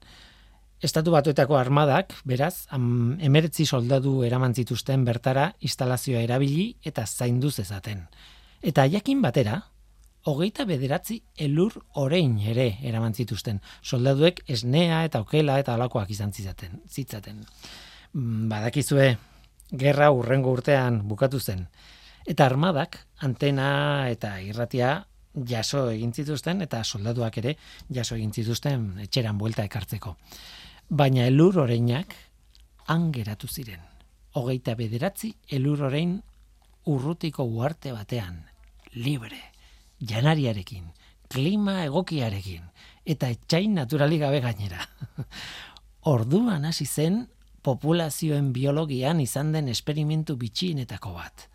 Estatu 0.84 1.12
batuetako 1.12 1.58
armadak, 1.60 2.14
beraz, 2.28 2.66
am, 2.72 3.18
emeretzi 3.20 3.66
soldadu 3.66 4.22
eraman 4.24 4.56
zituzten 4.56 5.04
bertara 5.08 5.50
instalazioa 5.60 6.22
erabili 6.24 6.70
eta 6.88 7.06
zaindu 7.06 7.52
zezaten. 7.52 8.06
Eta 8.64 8.86
jakin 8.88 9.22
batera, 9.22 9.60
hogeita 10.28 10.66
bederatzi 10.68 11.20
elur 11.38 11.76
orein 12.00 12.38
ere 12.40 12.70
eraman 12.84 13.14
zituzten. 13.14 13.60
Soldaduek 13.84 14.44
esnea 14.48 15.04
eta 15.08 15.22
okela 15.26 15.60
eta 15.60 15.76
alakoak 15.76 16.12
izan 16.16 16.32
zitzaten. 16.32 16.80
zitzaten. 16.88 17.44
Mm, 18.14 18.48
badakizue, 18.50 19.18
gerra 19.72 20.12
urrengo 20.12 20.52
urtean 20.52 21.02
bukatu 21.08 21.40
zen. 21.40 21.68
Eta 22.28 22.46
armadak, 22.46 22.98
antena 23.26 24.10
eta 24.10 24.40
irratia 24.42 25.06
jaso 25.48 25.90
egin 25.90 26.14
zituzten 26.14 26.62
eta 26.62 26.84
soldaduak 26.84 27.38
ere 27.42 27.56
jaso 27.94 28.16
egin 28.16 28.34
zituzten 28.34 29.00
etxeran 29.06 29.38
buelta 29.38 29.64
ekartzeko. 29.64 30.16
Baina 30.90 31.28
elur 31.30 31.60
oreinak 31.66 32.16
han 32.88 33.12
geratu 33.12 33.48
ziren. 33.48 33.82
Hogeita 34.34 34.76
bederatzi 34.76 35.34
elur 35.50 35.84
orein 35.90 36.20
urrutiko 36.90 37.44
uarte 37.44 37.92
batean, 37.94 38.44
libre, 38.94 39.40
janariarekin, 40.00 40.88
klima 41.30 41.84
egokiarekin, 41.86 42.64
eta 43.06 43.30
etxain 43.30 43.76
naturali 43.78 44.18
gabe 44.22 44.42
gainera. 44.42 44.86
Orduan 46.14 46.66
hasi 46.66 46.86
zen 46.86 47.28
populazioen 47.70 48.50
biologian 48.56 49.22
izan 49.22 49.54
den 49.54 49.70
esperimentu 49.70 50.36
bitxienetako 50.42 51.14
bat. 51.14 51.46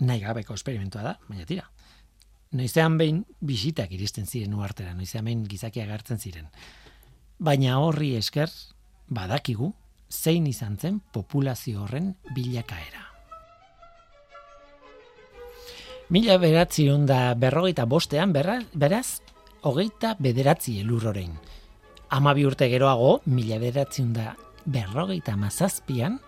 Nahi 0.00 0.22
gabeko 0.24 0.56
esperimentua 0.56 1.04
da, 1.04 1.14
baina 1.28 1.44
tira. 1.48 1.66
Noizean 2.56 2.96
behin 2.98 3.20
bisitak 3.46 3.92
iristen 3.94 4.26
ziren 4.26 4.56
uartera, 4.58 4.94
noizean 4.96 5.28
behin 5.28 5.44
gizakia 5.46 5.84
gartzen 5.86 6.18
ziren. 6.18 6.48
Baina 7.38 7.76
horri 7.78 8.14
esker, 8.18 8.50
badakigu, 9.08 9.70
zein 10.10 10.48
izan 10.50 10.76
zen 10.80 10.98
populazio 11.12 11.84
horren 11.84 12.14
bilakaera. 12.34 13.06
Mila 16.10 16.40
beratzi 16.42 16.88
da 17.06 17.34
berrogeita 17.38 17.84
bostean, 17.86 18.32
beraz, 18.32 19.20
hogeita 19.62 20.16
bederatzi 20.18 20.80
elur 20.80 21.06
orain. 21.12 21.36
Ama 22.10 22.34
bi 22.34 22.46
urte 22.48 22.66
geroago, 22.68 23.20
mila 23.26 23.60
beratzi 23.62 24.02
da 24.10 24.34
berrogeita 24.64 25.36
mazazpian, 25.36 26.18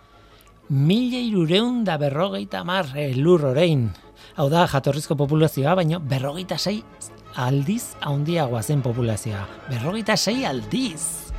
mila 0.69 1.21
irureun 1.21 1.83
da 1.85 1.99
berrogeita 1.99 2.65
mar 2.65 2.89
elur 2.97 3.45
orain. 3.53 3.91
Hau 4.37 4.49
da, 4.49 4.67
jatorrizko 4.71 5.17
populazioa, 5.19 5.75
baina 5.77 5.99
berrogeita 5.99 6.59
sei 6.59 6.81
aldiz 7.37 7.95
haundiagoa 8.01 8.63
zen 8.63 8.83
populazioa. 8.83 9.45
Berrogeita 9.71 10.17
sei 10.17 10.45
aldiz! 10.47 11.33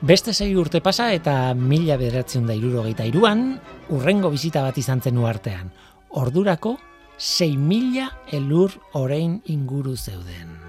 Beste 0.00 0.32
sei 0.32 0.54
urte 0.56 0.80
pasa 0.80 1.10
eta 1.12 1.52
mila 1.54 1.98
bederatzen 2.00 2.46
da 2.48 2.56
irurogeita 2.56 3.04
iruan, 3.04 3.60
urrengo 3.92 4.30
bizita 4.32 4.62
bat 4.64 4.78
izan 4.80 5.02
zen 5.04 5.20
uartean. 5.20 5.68
Ordurako, 6.16 6.78
sei 7.20 7.52
mila 7.60 8.08
elur 8.32 8.72
orain 8.96 9.38
inguru 9.52 9.94
zeuden. 9.96 10.59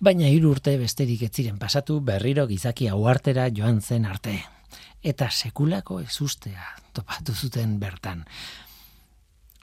Baina 0.00 0.28
hiru 0.32 0.54
urte 0.56 0.76
besterik 0.80 1.22
ez 1.28 1.30
ziren 1.36 1.58
pasatu 1.60 2.00
berriro 2.00 2.46
gizaki 2.48 2.88
hauartera 2.88 3.48
joan 3.52 3.80
zen 3.80 4.06
arte. 4.08 4.38
Eta 5.02 5.30
sekulako 5.30 6.00
ezustea 6.00 6.66
topatu 6.92 7.34
zuten 7.34 7.78
bertan. 7.80 8.24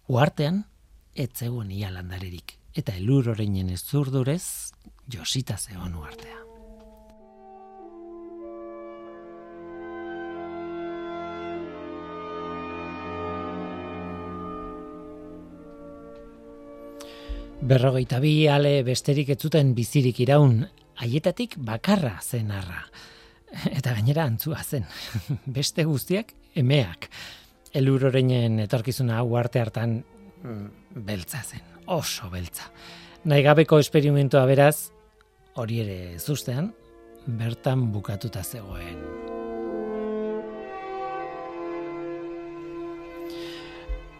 Uartean, 0.07 0.63
ez 1.15 1.29
zegoen 1.35 1.71
ia 1.71 1.91
landarerik. 1.91 2.57
Eta 2.77 2.93
elur 2.95 3.33
oreinen 3.33 3.69
ez 3.73 3.81
zurdurez, 3.83 4.73
josita 5.13 5.57
zegoen 5.57 5.95
uartea. 5.95 6.46
Berrogeita 17.57 18.19
bi 18.21 18.45
ale 18.45 18.83
besterik 18.85 19.31
ez 19.33 19.39
zuten 19.41 19.71
bizirik 19.73 20.19
iraun, 20.21 20.59
haietatik 21.01 21.55
bakarra 21.57 22.19
zen 22.21 22.51
arra. 22.53 22.83
Eta 23.71 23.95
gainera 23.97 24.27
antzua 24.29 24.61
zen, 24.61 24.85
beste 25.57 25.87
guztiak 25.87 26.35
emeak. 26.55 27.09
Elur 27.73 28.05
oreinen 28.11 28.59
etorkizuna 28.61 29.17
hau 29.17 29.33
arte 29.41 29.61
hartan 29.63 29.97
mm, 30.43 31.01
beltza 31.07 31.41
zen, 31.41 31.65
oso 31.87 32.29
beltza. 32.29 32.69
Naigabeko 33.25 33.81
esperimentoa 33.81 34.45
beraz, 34.45 34.91
hori 35.57 35.81
ere 35.81 35.99
zuztean, 36.19 36.69
bertan 37.25 37.89
bukatuta 37.91 38.43
zegoen. 38.45 39.01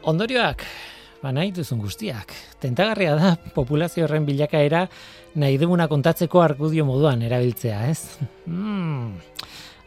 Ondorioak, 0.08 0.64
ba 1.22 1.32
nahi 1.32 1.52
duzun 1.52 1.80
guztiak. 1.82 2.34
Tentagarria 2.62 3.16
da 3.18 3.36
populazio 3.56 4.06
horren 4.06 4.26
bilakaera 4.28 4.86
nahi 5.36 5.58
duguna 5.62 5.88
kontatzeko 5.88 6.42
argudio 6.42 6.86
moduan 6.86 7.22
erabiltzea, 7.22 7.88
ez? 7.90 8.02
Hmm. 8.48 9.18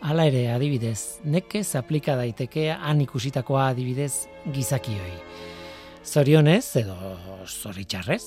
Hala 0.00 0.24
ere, 0.30 0.46
adibidez, 0.52 1.20
nekez 1.28 1.74
aplika 1.76 2.14
daiteke 2.16 2.70
han 2.72 3.02
ikusitakoa 3.04 3.66
adibidez 3.74 4.30
gizakioi. 4.52 5.12
Zorionez 6.04 6.64
edo 6.80 6.96
zoritxarrez, 7.44 8.24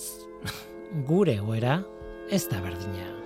gure 1.09 1.39
goera 1.41 1.81
ez 2.29 2.45
da 2.49 2.61
berdina. 2.61 3.22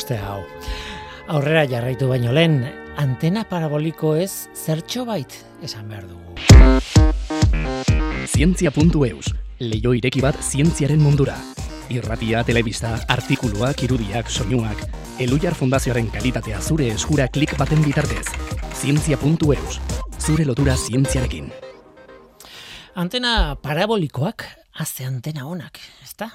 Mostea 0.00 0.24
hau. 0.24 0.44
Aurrera 1.28 1.66
jarraitu 1.68 2.08
baino 2.08 2.32
lehen, 2.32 2.64
antena 2.96 3.44
paraboliko 3.44 4.14
ez 4.16 4.48
zertxo 4.56 5.04
bait 5.04 5.34
esan 5.62 5.88
behar 5.90 6.06
dugu. 6.08 6.36
Zientzia.eus, 8.30 9.34
leio 9.60 9.92
ireki 9.94 10.22
bat 10.24 10.38
zientziaren 10.40 11.00
mundura. 11.02 11.36
Irratia, 11.90 12.44
telebista, 12.46 12.94
artikuluak, 13.08 13.82
irudiak, 13.84 14.30
soinuak, 14.30 14.86
Elujar 15.20 15.54
Fundazioaren 15.54 16.08
kalitatea 16.08 16.60
zure 16.62 16.88
eskura 16.94 17.26
klik 17.28 17.52
baten 17.58 17.82
bitartez. 17.84 18.24
Zientzia.eus, 18.80 19.80
zure 20.16 20.46
lotura 20.48 20.78
zientziarekin. 20.78 21.52
Antena 22.96 23.54
parabolikoak 23.60 24.46
haze 24.80 25.04
antena 25.04 25.44
honak, 25.44 25.78
ezta? 26.02 26.30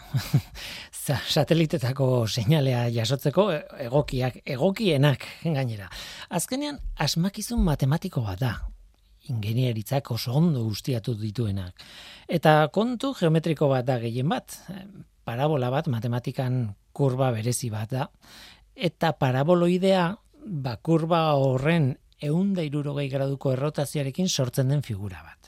Satelitetako 1.36 2.26
seinalea 2.28 2.86
jasotzeko 2.94 3.48
egokiak, 3.88 4.40
egokienak 4.56 5.26
gainera. 5.44 5.90
Azkenean 6.30 6.78
asmakizun 7.02 7.64
matematiko 7.66 8.24
bat 8.26 8.42
da. 8.42 8.54
Ingenieritzak 9.34 10.12
oso 10.14 10.36
ondo 10.38 10.64
guztiatu 10.68 11.16
dituenak. 11.18 11.82
Eta 12.30 12.68
kontu 12.74 13.16
geometriko 13.18 13.70
bat 13.72 13.88
da 13.88 13.98
gehien 14.04 14.30
bat. 14.30 14.60
Parabola 15.26 15.72
bat 15.74 15.90
matematikan 15.90 16.68
kurba 16.94 17.32
berezi 17.34 17.72
bat 17.74 17.90
da. 17.98 18.10
Eta 18.76 19.16
paraboloidea, 19.18 20.06
ba 20.46 20.76
kurba 20.78 21.26
horren 21.42 21.96
eunda 22.22 22.62
irurogei 22.62 23.10
graduko 23.10 23.56
errotazioarekin 23.56 24.30
sortzen 24.30 24.70
den 24.70 24.86
figura 24.86 25.24
bat. 25.26 25.45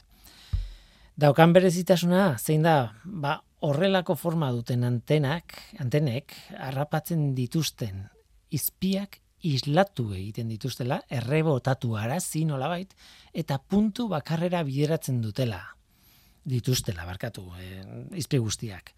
Daukan 1.17 1.49
berezitasuna, 1.49 2.35
zein 2.37 2.61
da, 2.61 2.93
ba, 3.03 3.39
horrelako 3.65 4.13
forma 4.13 4.51
duten 4.53 4.83
antenak, 4.85 5.55
antenek, 5.81 6.35
harrapatzen 6.53 7.31
dituzten 7.33 8.03
izpiak 8.53 9.17
islatu 9.47 10.11
egiten 10.13 10.51
dituztela, 10.53 10.99
errebotatu 11.09 11.95
arazi 11.97 12.43
nolabait, 12.45 12.93
eta 13.33 13.57
puntu 13.57 14.05
bakarrera 14.13 14.61
bideratzen 14.67 15.17
dutela. 15.25 15.63
Dituztela, 16.45 17.05
barkatu, 17.09 17.49
e, 17.57 17.81
izpi 18.21 18.37
guztiak. 18.37 18.93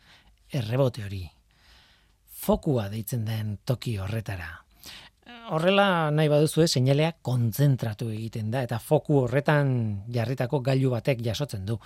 Errebote 0.60 1.08
hori. 1.08 1.24
Fokua 2.44 2.90
deitzen 2.92 3.24
den 3.24 3.58
toki 3.64 3.96
horretara 3.98 4.58
horrela 5.50 6.12
nahi 6.12 6.30
baduzu 6.30 6.66
seinalea 6.68 7.14
kontzentratu 7.26 8.10
egiten 8.14 8.52
da 8.52 8.62
eta 8.66 8.80
foku 8.80 9.24
horretan 9.24 9.72
jarritako 10.14 10.60
gailu 10.66 10.92
batek 10.94 11.24
jasotzen 11.26 11.66
du. 11.66 11.80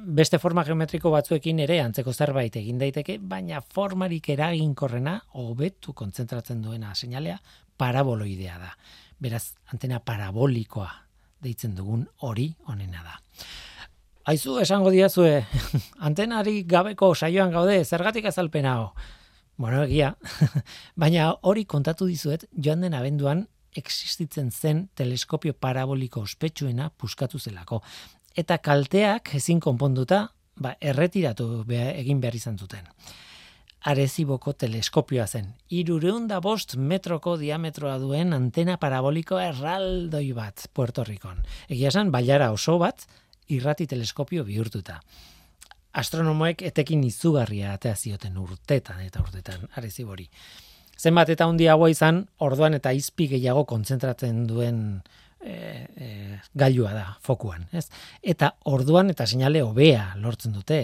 Beste 0.00 0.38
forma 0.38 0.64
geometriko 0.64 1.10
batzuekin 1.10 1.58
ere 1.66 1.80
antzeko 1.82 2.12
zerbait 2.12 2.56
egin 2.56 2.78
daiteke, 2.78 3.18
baina 3.18 3.60
formarik 3.60 4.28
eraginkorrena 4.32 5.18
hobetu 5.42 5.92
kontzentratzen 5.92 6.62
duena 6.62 6.94
seinalea 6.94 7.38
paraboloidea 7.76 8.58
da. 8.58 8.74
Beraz, 9.20 9.52
antena 9.72 10.00
parabolikoa 10.00 10.90
deitzen 11.42 11.74
dugun 11.76 12.06
hori 12.26 12.50
onena 12.68 13.04
da. 13.04 13.18
Aizu 14.30 14.58
esango 14.60 14.92
diazue, 14.92 15.40
antenari 16.08 16.62
gabeko 16.68 17.14
saioan 17.14 17.50
gaude, 17.52 17.80
zergatik 17.84 18.28
azalpena 18.30 18.76
ho? 18.82 18.92
Bueno, 19.60 19.82
egia, 19.84 20.14
baina 21.02 21.26
hori 21.44 21.66
kontatu 21.68 22.06
dizuet 22.08 22.46
joan 22.64 22.80
den 22.80 22.94
abenduan 22.96 23.42
existitzen 23.76 24.46
zen 24.50 24.86
teleskopio 24.96 25.52
paraboliko 25.52 26.22
ospetsuena 26.24 26.86
puskatu 26.96 27.36
zelako. 27.38 27.82
Eta 28.40 28.56
kalteak 28.64 29.34
ezin 29.36 29.60
konponduta, 29.60 30.22
ba, 30.56 30.72
erretiratu 30.80 31.66
egin 31.76 32.22
behar 32.22 32.38
izan 32.38 32.56
zuten. 32.56 32.88
Areziboko 33.92 34.54
teleskopioa 34.64 35.26
zen. 35.26 35.52
Irureunda 35.68 36.38
bost 36.40 36.78
metroko 36.78 37.36
diametroa 37.36 37.98
duen 38.00 38.32
antena 38.32 38.78
paraboliko 38.80 39.36
erraldoi 39.44 40.30
bat 40.32 40.70
Puerto 40.72 41.04
Ricon. 41.04 41.44
Egia 41.68 41.92
esan, 41.92 42.08
baiara 42.16 42.48
oso 42.56 42.78
bat, 42.80 43.04
irrati 43.52 43.86
teleskopio 43.92 44.48
bihurtuta 44.48 45.02
astronomoek 45.92 46.62
etekin 46.62 47.02
izugarria 47.04 47.74
atea 47.74 47.94
zioten 47.96 48.36
urtetan 48.38 49.00
eta 49.04 49.22
urtetan 49.22 49.66
arezibori. 49.76 50.28
Zenbat 51.00 51.32
eta 51.32 51.46
handiagoa 51.48 51.88
izan, 51.90 52.26
orduan 52.44 52.76
eta 52.76 52.92
izpi 52.92 53.26
gehiago 53.30 53.64
kontzentratzen 53.68 54.44
duen 54.46 54.82
e, 55.40 55.52
e, 55.52 56.08
gailua 56.54 56.92
da 56.92 57.06
fokuan, 57.24 57.64
ez? 57.72 57.86
Eta 58.22 58.52
orduan 58.68 59.10
eta 59.10 59.26
seinale 59.26 59.62
hobea 59.64 60.12
lortzen 60.20 60.52
dute. 60.52 60.82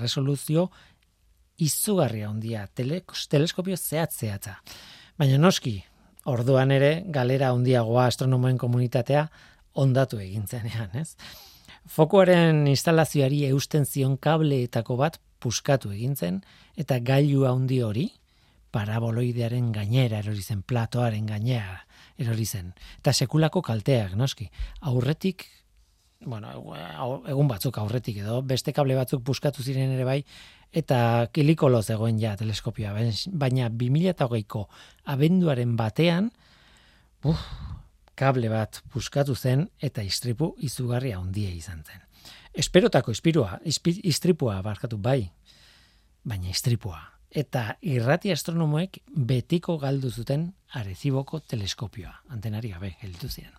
Resoluzio 0.00 0.68
izugarria 1.60 2.28
handia, 2.28 2.66
teleskopio 2.76 3.76
zehat 3.76 4.12
zehatza. 4.12 4.58
Baina 5.18 5.38
noski, 5.40 5.78
orduan 6.28 6.70
ere 6.72 6.90
galera 7.08 7.50
handiagoa 7.54 8.06
astronomoen 8.10 8.58
komunitatea 8.60 9.26
ondatu 9.80 10.20
egin 10.20 10.46
zenean, 10.46 10.92
ez? 11.00 11.16
Fokuaren 11.90 12.68
instalazioari 12.70 13.44
eusten 13.48 13.86
zion 13.86 14.16
kableetako 14.22 14.94
bat 15.00 15.18
puskatu 15.42 15.90
egin 15.90 16.14
zen 16.14 16.40
eta 16.78 17.00
gailu 17.02 17.46
handi 17.48 17.80
hori 17.82 18.06
paraboloidearen 18.70 19.72
gainera 19.74 20.20
erori 20.22 20.42
zen 20.42 20.62
platoaren 20.62 21.26
gainera 21.26 21.80
erori 22.20 22.46
zen. 22.46 22.70
Eta 23.00 23.12
sekulako 23.12 23.62
kalteak 23.66 24.14
noski. 24.14 24.46
Aurretik 24.86 25.48
bueno 26.20 26.52
egun 27.32 27.48
batzuk 27.48 27.78
aurretik 27.80 28.20
edo 28.20 28.42
beste 28.44 28.74
kable 28.76 28.94
batzuk 28.94 29.22
puskatu 29.24 29.64
ziren 29.64 29.94
ere 29.94 30.04
bai 30.04 30.18
eta 30.70 31.26
kilikolo 31.32 31.80
zegoen 31.82 32.20
ja 32.20 32.34
teleskopioa 32.36 32.92
baina 32.92 33.70
2020ko 33.72 34.66
abenduaren 35.14 35.76
batean 35.80 36.28
uf, 37.24 37.40
kable 38.20 38.50
bat 38.52 38.82
puskatu 38.92 39.34
zen 39.34 39.64
eta 39.80 40.04
istripu 40.04 40.52
izugarria 40.60 41.18
handia 41.18 41.50
izan 41.56 41.80
zen. 41.86 42.02
Esperotako 42.52 43.14
ispirua, 43.14 43.58
istripua 43.64 44.58
barkatu 44.62 44.98
bai, 44.98 45.22
baina 46.24 46.50
istripua. 46.50 47.00
Eta 47.30 47.76
irrati 47.86 48.32
astronomoek 48.34 48.98
betiko 49.30 49.76
galdu 49.78 50.10
zuten 50.10 50.48
areziboko 50.74 51.40
teleskopioa, 51.46 52.12
antenari 52.34 52.72
gabe, 52.74 52.96
gelditu 53.00 53.30
ziren. 53.30 53.54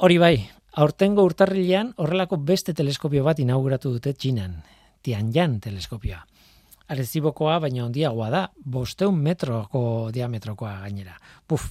Hori 0.00 0.16
bai, 0.18 0.34
aurtengo 0.80 1.22
urtarrilean 1.28 1.92
horrelako 2.00 2.40
beste 2.40 2.72
teleskopio 2.74 3.22
bat 3.24 3.38
inauguratu 3.38 3.92
dute 3.92 4.14
txinan, 4.16 4.56
Tianjan 5.04 5.58
teleskopioa. 5.60 6.22
Arezibokoa 6.88 7.58
baina 7.60 7.84
handiagoa 7.84 8.30
da, 8.32 8.42
bosteun 8.64 9.20
metroko 9.20 10.10
diametrokoa 10.12 10.78
gainera. 10.86 11.18
Puf, 11.48 11.68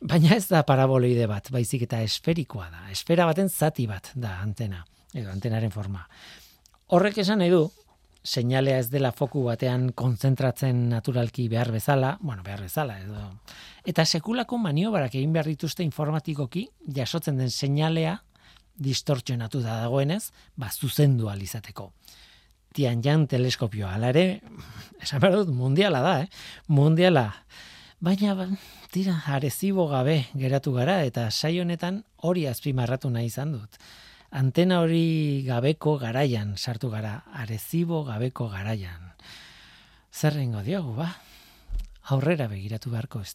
Baina 0.00 0.36
ez 0.36 0.46
da 0.46 0.62
paraboloide 0.62 1.26
bat, 1.26 1.50
baizik 1.50 1.82
eta 1.88 1.98
esferikoa 2.06 2.68
da. 2.70 2.84
Esfera 2.94 3.26
baten 3.26 3.48
zati 3.48 3.88
bat 3.90 4.12
da 4.14 4.36
antena, 4.44 4.84
edo 5.14 5.30
antenaren 5.32 5.74
forma. 5.74 6.04
Horrek 6.94 7.18
esan 7.18 7.42
nahi 7.42 7.50
du, 7.50 7.64
seinalea 8.22 8.78
ez 8.78 8.88
dela 8.92 9.10
foku 9.12 9.42
batean 9.46 9.90
konzentratzen 9.96 10.88
naturalki 10.92 11.48
behar 11.50 11.72
bezala, 11.74 12.16
bueno, 12.20 12.44
behar 12.46 12.62
bezala, 12.62 12.98
edo. 13.02 13.24
Eta 13.88 14.04
sekulako 14.04 14.58
maniobarak 14.62 15.16
egin 15.18 15.32
behar 15.34 15.50
dituzte 15.50 15.82
informatikoki, 15.82 16.68
jasotzen 16.94 17.40
den 17.40 17.50
seinalea 17.50 18.18
distortzionatu 18.78 19.62
da 19.64 19.80
dagoenez, 19.82 20.28
ba, 20.54 20.70
zuzendu 20.70 21.28
alizateko. 21.32 21.90
Tianjan 22.76 23.26
teleskopioa, 23.26 23.96
ala 23.96 24.12
ere, 24.14 24.40
esan 25.02 25.24
behar 25.24 25.40
dut, 25.40 25.50
mundiala 25.50 26.04
da, 26.04 26.14
eh? 26.22 26.28
Mundiala. 26.70 27.32
Baina, 27.98 28.36
ba, 28.38 28.44
tira, 28.94 29.16
arezibo 29.26 29.88
gabe 29.90 30.28
geratu 30.38 30.70
gara, 30.76 31.00
eta 31.02 31.24
sai 31.32 31.56
honetan 31.58 32.04
hori 32.22 32.44
azpimarratu 32.46 33.10
nahi 33.10 33.26
izan 33.26 33.56
dut. 33.56 33.74
Antena 34.30 34.78
hori 34.84 35.42
gabeko 35.48 35.96
garaian 35.98 36.54
sartu 36.56 36.92
gara, 36.94 37.24
arezibo 37.34 38.04
gabeko 38.06 38.46
garaian. 38.54 39.10
Zerrengo 40.14 40.62
diogu, 40.62 40.94
ba? 40.94 41.10
Aurrera 42.14 42.46
begiratu 42.46 42.94
beharko, 42.94 43.26
ez 43.26 43.34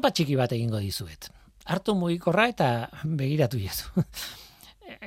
trampa 0.00 0.16
txiki 0.16 0.36
bat 0.38 0.52
egingo 0.56 0.78
dizuet. 0.80 1.26
Hartu 1.68 1.92
mugikorra 1.92 2.46
eta 2.48 2.88
begiratu 3.04 3.58
jezu. 3.60 3.90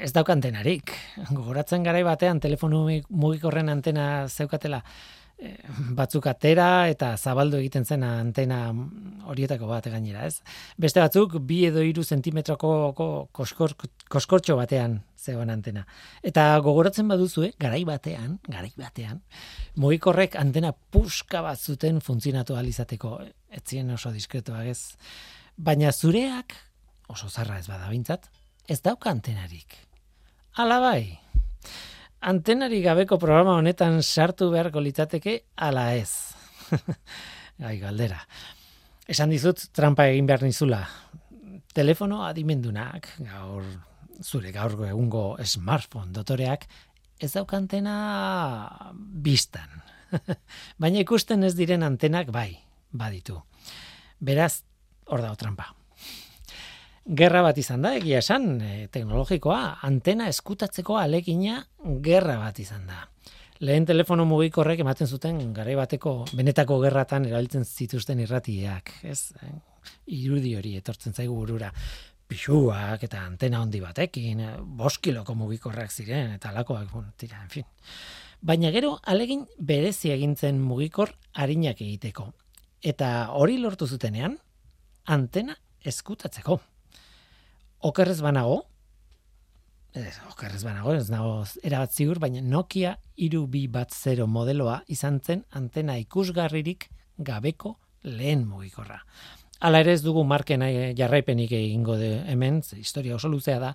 ez 0.06 0.12
dauka 0.14 0.36
antenarik. 0.36 0.94
Gogoratzen 1.32 1.82
garai 1.82 2.04
batean 2.06 2.40
telefono 2.40 2.84
mugikorren 3.10 3.74
antena 3.74 4.28
zeukatela 4.30 4.84
eh, 5.42 5.58
batzuk 5.98 6.28
atera 6.30 6.86
eta 6.94 7.16
zabaldu 7.18 7.58
egiten 7.58 7.90
zen 7.90 8.06
antena 8.06 8.68
horietako 9.26 9.72
bat 9.72 9.90
gainera, 9.90 10.28
ez? 10.30 10.44
Beste 10.78 11.02
batzuk 11.02 11.40
bi 11.42 11.64
edo 11.72 11.82
hiru 11.82 12.06
zentimetroko 12.06 12.94
koskor, 13.34 13.74
koskortxo 14.14 14.60
batean 14.62 15.00
zegoen 15.18 15.50
antena. 15.50 15.88
Eta 16.22 16.52
gogoratzen 16.62 17.10
baduzu, 17.10 17.48
eh, 17.50 17.54
garai 17.58 17.82
batean, 17.90 18.38
garai 18.46 18.76
batean, 18.78 19.24
mugikorrek 19.74 20.38
antena 20.38 20.70
puska 20.72 21.42
bat 21.42 21.58
zuten 21.58 21.98
funtzionatu 21.98 22.62
alizateko, 22.62 23.24
etzien 23.54 23.90
oso 23.94 24.12
diskretoak 24.14 24.70
ez. 24.72 24.96
Baina 25.58 25.92
zureak, 25.92 26.56
oso 27.10 27.30
zarra 27.30 27.60
ez 27.60 27.68
bada 27.70 27.90
bintzat, 27.92 28.30
ez 28.68 28.80
dauka 28.82 29.12
antenarik. 29.12 29.78
Ala 30.58 30.80
bai. 30.82 31.20
Antenari 32.24 32.82
gabeko 32.84 33.18
programa 33.20 33.58
honetan 33.60 34.02
sartu 34.02 34.50
beharko 34.54 34.80
litzateke 34.80 35.40
ala 35.56 35.90
ez. 35.96 36.34
Gai 37.64 37.78
galdera. 37.82 38.22
Esan 39.10 39.34
dizut 39.34 39.68
trampa 39.76 40.08
egin 40.08 40.30
behar 40.30 40.46
nizula. 40.46 40.84
Telefono 41.74 42.24
adimendunak, 42.24 43.10
gaur 43.26 43.66
zure 44.24 44.52
gaur 44.54 44.78
egungo 44.88 45.24
smartphone 45.44 46.14
dotoreak 46.14 46.68
ez 47.24 47.32
dauka 47.34 47.58
antena 47.58 47.96
biztan. 48.96 49.82
Baina 50.82 51.02
ikusten 51.02 51.44
ez 51.44 51.54
diren 51.58 51.84
antenak 51.84 52.32
bai, 52.34 52.52
baditu. 52.94 53.42
Beraz, 54.20 54.64
hor 55.06 55.22
dago 55.22 55.36
trampa 55.36 55.74
gerra 57.04 57.42
bat 57.44 57.58
izan 57.60 57.84
da, 57.84 57.94
egia 58.00 58.22
esan, 58.24 58.62
e, 58.64 58.88
teknologikoa, 58.92 59.80
antena 59.84 60.30
eskutatzeko 60.32 60.98
alegina 60.98 61.60
gerra 62.04 62.38
bat 62.40 62.60
izan 62.64 62.88
da. 62.88 63.04
Lehen 63.64 63.86
telefono 63.88 64.26
mugikorrek 64.28 64.82
ematen 64.84 65.08
zuten 65.08 65.40
garai 65.56 65.76
bateko 65.80 66.24
benetako 66.34 66.80
gerratan 66.84 67.28
erabiltzen 67.30 67.64
zituzten 67.66 68.20
irratiak, 68.24 68.92
ez? 69.08 69.34
Eh? 69.44 69.54
Irudi 70.16 70.56
hori 70.56 70.76
etortzen 70.80 71.14
zaigu 71.14 71.36
burura. 71.36 71.70
Pixuak 72.28 73.04
eta 73.04 73.22
antena 73.28 73.62
handi 73.62 73.80
batekin, 73.84 74.40
eh, 74.40 74.58
boskiloko 74.64 75.36
mugikorrak 75.36 75.92
ziren 75.92 76.34
eta 76.38 76.50
alakoak, 76.50 76.90
bon, 76.92 77.12
tira, 77.18 77.42
en 77.44 77.50
fin. 77.50 77.68
Baina 78.42 78.72
gero 78.72 78.98
alegin 79.04 79.46
berezi 79.60 80.12
egintzen 80.12 80.60
mugikor 80.60 81.14
harinak 81.34 81.80
egiteko. 81.82 82.34
Eta 82.84 83.10
hori 83.32 83.58
lortu 83.58 83.88
zutenean, 83.88 84.38
antena 85.08 85.56
eskutatzeko 85.84 86.60
okerrez 87.84 88.20
banago, 88.24 88.64
ez, 89.94 90.16
okerrez 90.32 90.64
banago, 90.64 90.96
ez 90.96 91.10
nago 91.12 91.44
erabat 91.64 91.94
zigur, 91.94 92.20
baina 92.20 92.42
Nokia 92.42 92.96
irubi 93.20 93.66
bat 93.72 93.94
zero 93.94 94.28
modeloa 94.28 94.82
izan 94.92 95.20
zen 95.20 95.44
antena 95.52 95.98
ikusgarririk 96.02 96.88
gabeko 97.18 97.78
lehen 98.04 98.48
mugikorra. 98.48 99.02
Hala 99.64 99.80
ere 99.84 99.94
ez 99.96 100.02
dugu 100.04 100.24
marken 100.28 100.64
jarraipenik 100.98 101.52
egingo 101.56 101.96
de 102.00 102.18
hemen, 102.32 102.62
historia 102.76 103.16
oso 103.16 103.30
luzea 103.32 103.60
da, 103.60 103.74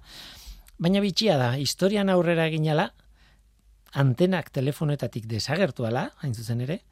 baina 0.79 1.01
bitxia 1.05 1.39
da, 1.41 1.55
historian 1.57 2.09
aurrera 2.13 2.49
eginala, 2.49 2.91
antenak 3.93 4.51
telefonetatik 4.53 5.25
desagertuala, 5.29 6.11
hain 6.21 6.35
zuzen 6.35 6.61
ere, 6.65 6.83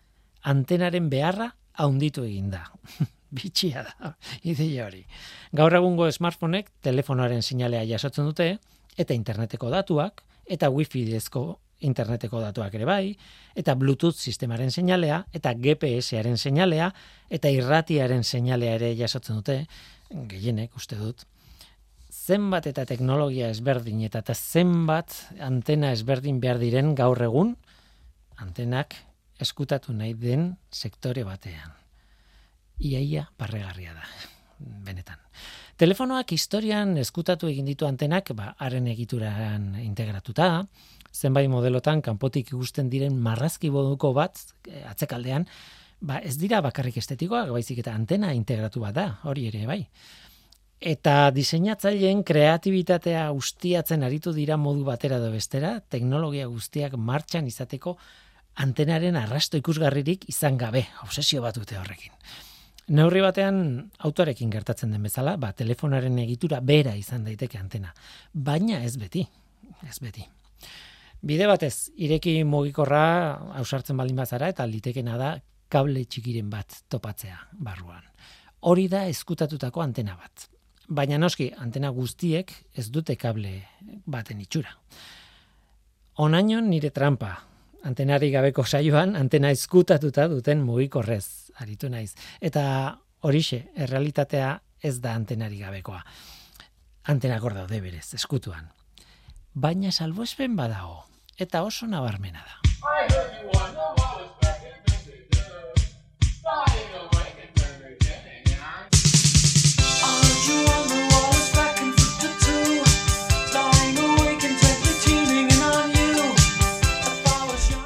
antenaren 0.49 1.11
beharra 1.13 1.51
haunditu 1.79 2.25
eginda. 2.25 2.65
bitxia 3.37 3.85
da, 3.85 4.15
ideia 4.47 4.87
hori. 4.87 5.05
Gaur 5.57 5.75
egungo 5.79 6.09
smartphonek 6.13 6.71
telefonoaren 6.85 7.43
sinalea 7.43 7.85
jasotzen 7.89 8.29
dute, 8.29 8.49
eta 8.97 9.15
interneteko 9.15 9.71
datuak, 9.73 10.23
eta 10.47 10.71
wifi 10.73 11.05
dezko 11.09 11.59
interneteko 11.85 12.41
datuak 12.41 12.75
ere 12.79 12.87
bai, 12.89 13.17
eta 13.59 13.75
bluetooth 13.77 14.17
sistemaren 14.17 14.71
seinalea, 14.73 15.25
eta 15.37 15.53
GPS-aren 15.53 16.39
seinalea, 16.39 16.91
eta 17.29 17.53
irratiaren 17.53 18.25
seinalea 18.25 18.77
ere 18.79 18.93
jasotzen 18.97 19.43
dute, 19.43 19.59
gehienek 20.31 20.77
uste 20.79 20.97
dut, 20.97 21.27
zenbat 22.11 22.67
eta 22.71 22.87
teknologia 22.89 23.51
ezberdin 23.53 24.01
eta, 24.07 24.23
eta 24.25 24.35
zenbat 24.35 25.13
antena 25.43 25.93
ezberdin 25.93 26.41
behar 26.41 26.63
diren 26.63 26.95
gaur 26.97 27.21
egun, 27.23 27.53
antenak 28.41 28.97
eskutatu 29.41 29.93
nahi 29.93 30.15
den 30.15 30.55
sektore 30.73 31.25
batean 31.25 31.75
iaia 32.81 33.27
barregarria 33.39 33.95
da, 33.97 34.05
benetan. 34.85 35.21
Telefonoak 35.77 36.33
historian 36.33 36.97
eskutatu 37.01 37.49
egin 37.51 37.67
ditu 37.69 37.87
antenak, 37.89 38.33
ba, 38.37 38.53
haren 38.65 38.87
egituran 38.89 39.75
integratuta, 39.83 40.65
zenbait 41.13 41.49
modelotan 41.53 42.03
kanpotik 42.05 42.53
ikusten 42.53 42.91
diren 42.93 43.17
marrazki 43.21 43.71
boduko 43.73 44.13
bat 44.17 44.41
eh, 44.69 44.85
atzekaldean, 44.89 45.47
ba, 46.01 46.21
ez 46.21 46.37
dira 46.41 46.63
bakarrik 46.65 46.97
estetikoak, 47.01 47.53
baizik 47.53 47.83
eta 47.85 47.97
antena 47.97 48.33
integratu 48.37 48.85
bat 48.85 48.97
da, 48.97 49.09
hori 49.29 49.49
ere 49.53 49.67
bai. 49.69 49.83
Eta 50.77 51.31
diseinatzaileen 51.33 52.21
kreatibitatea 52.29 53.31
ustiatzen 53.33 54.03
aritu 54.05 54.35
dira 54.37 54.59
modu 54.61 54.85
batera 54.85 55.19
do 55.23 55.31
bestera, 55.33 55.79
teknologia 55.81 56.49
guztiak 56.53 56.99
martxan 57.01 57.49
izateko 57.49 57.97
antenaren 58.63 59.17
arrasto 59.17 59.59
ikusgarririk 59.61 60.29
izan 60.33 60.57
gabe, 60.59 60.87
obsesio 61.05 61.43
bat 61.45 61.57
dute 61.59 61.79
horrekin. 61.79 62.13
Neurri 62.97 63.21
batean 63.25 63.59
autoarekin 64.07 64.51
gertatzen 64.51 64.93
den 64.95 65.03
bezala, 65.03 65.35
ba, 65.37 65.51
telefonaren 65.53 66.19
egitura 66.23 66.61
bera 66.63 66.95
izan 66.95 67.25
daiteke 67.27 67.59
antena. 67.59 67.91
Baina 68.33 68.79
ez 68.87 68.95
beti, 69.01 69.25
ez 69.89 69.99
beti. 70.01 70.23
Bide 71.27 71.49
batez, 71.51 71.91
ireki 71.97 72.45
mugikorra 72.47 73.03
ausartzen 73.59 73.97
baldin 73.99 74.21
bazara 74.21 74.53
eta 74.53 74.67
litekena 74.71 75.17
da 75.19 75.33
kable 75.73 76.05
txikiren 76.05 76.51
bat 76.51 76.79
topatzea 76.93 77.41
barruan. 77.59 78.05
Hori 78.71 78.87
da 78.89 79.03
eskutatutako 79.11 79.83
antena 79.83 80.15
bat. 80.15 80.47
Baina 80.87 81.19
noski, 81.19 81.51
antena 81.59 81.91
guztiek 81.91 82.53
ez 82.79 82.87
dute 82.95 83.17
kable 83.19 83.59
baten 84.07 84.41
itxura. 84.41 84.71
Onaino 86.23 86.61
nire 86.63 86.93
trampa, 86.95 87.33
antenari 87.87 88.31
gabeko 88.35 88.65
saioan, 88.67 89.15
antena 89.17 89.51
eskutatuta 89.55 90.27
duten 90.33 90.63
mugikorrez 90.67 91.53
aritu 91.63 91.91
naiz. 91.93 92.15
Eta 92.41 92.65
horixe, 93.27 93.63
errealitatea 93.75 94.51
ez 94.83 94.99
da 95.01 95.15
antenari 95.15 95.63
gabekoa. 95.63 96.03
Antena 97.13 97.39
gorda 97.39 97.65
daude 97.65 97.81
berez, 97.81 98.09
eskutuan. 98.19 98.69
Baina 99.55 99.93
salbuespen 99.93 100.57
badago, 100.59 101.05
eta 101.39 101.63
oso 101.65 101.87
nabarmena 101.87 102.45
da. 102.45 102.57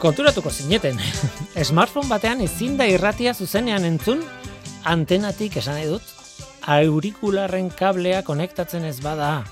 Konturatuko 0.00 0.50
zineten. 0.50 0.98
Smartphone 1.68 2.08
batean 2.10 2.40
ezin 2.44 2.76
da 2.80 2.88
irratia 2.88 3.34
zuzenean 3.34 3.84
entzun, 3.86 4.24
antenatik 4.88 5.60
esan 5.60 5.78
edut, 5.82 6.04
aurikularren 6.66 7.70
kablea 7.76 8.22
konektatzen 8.26 8.86
ez 8.88 8.98
bada. 9.04 9.42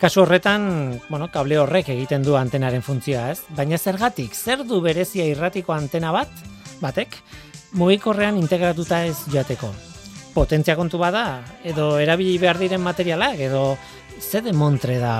Kasu 0.00 0.22
horretan, 0.22 0.64
bueno, 1.10 1.28
kable 1.32 1.58
horrek 1.60 1.90
egiten 1.92 2.24
du 2.24 2.34
antenaren 2.38 2.82
funtzioa, 2.82 3.28
ez? 3.34 3.42
Baina 3.56 3.78
zergatik, 3.78 4.34
zer 4.34 4.64
du 4.64 4.80
berezia 4.80 5.26
irratiko 5.28 5.74
antena 5.76 6.12
bat, 6.16 6.32
batek, 6.80 7.18
mugikorrean 7.76 8.40
integratuta 8.40 9.04
ez 9.06 9.18
joateko. 9.30 9.68
Potentzia 10.34 10.76
kontu 10.78 10.98
bada, 10.98 11.42
edo 11.66 11.92
erabili 12.00 12.38
behar 12.40 12.58
diren 12.62 12.80
materialak, 12.82 13.38
edo 13.44 13.64
zede 14.20 14.54
montre 14.56 14.98
da 15.02 15.14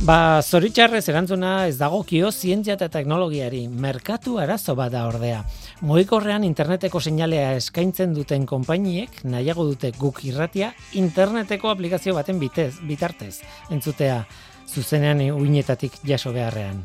Ba, 0.00 0.40
zoritxarrez 0.40 1.02
erantzuna 1.12 1.66
ez 1.68 1.74
dago 1.76 1.98
kio 2.08 2.30
zientzia 2.32 2.72
eta 2.78 2.86
teknologiari, 2.88 3.66
merkatu 3.68 4.38
arazo 4.40 4.72
bada 4.72 5.02
ordea. 5.04 5.42
Moikorrean 5.84 6.46
interneteko 6.48 7.02
seinalea 7.04 7.50
eskaintzen 7.58 8.14
duten 8.16 8.46
konpainiek 8.48 9.20
nahiago 9.28 9.68
dute 9.68 9.92
guk 9.98 10.22
irratia 10.24 10.72
interneteko 10.96 11.68
aplikazio 11.68 12.16
baten 12.16 12.40
bitez, 12.40 12.78
bitartez, 12.88 13.42
entzutea 13.68 14.24
zuzenean 14.72 15.20
uinetatik 15.36 16.00
jaso 16.08 16.32
beharrean. 16.32 16.80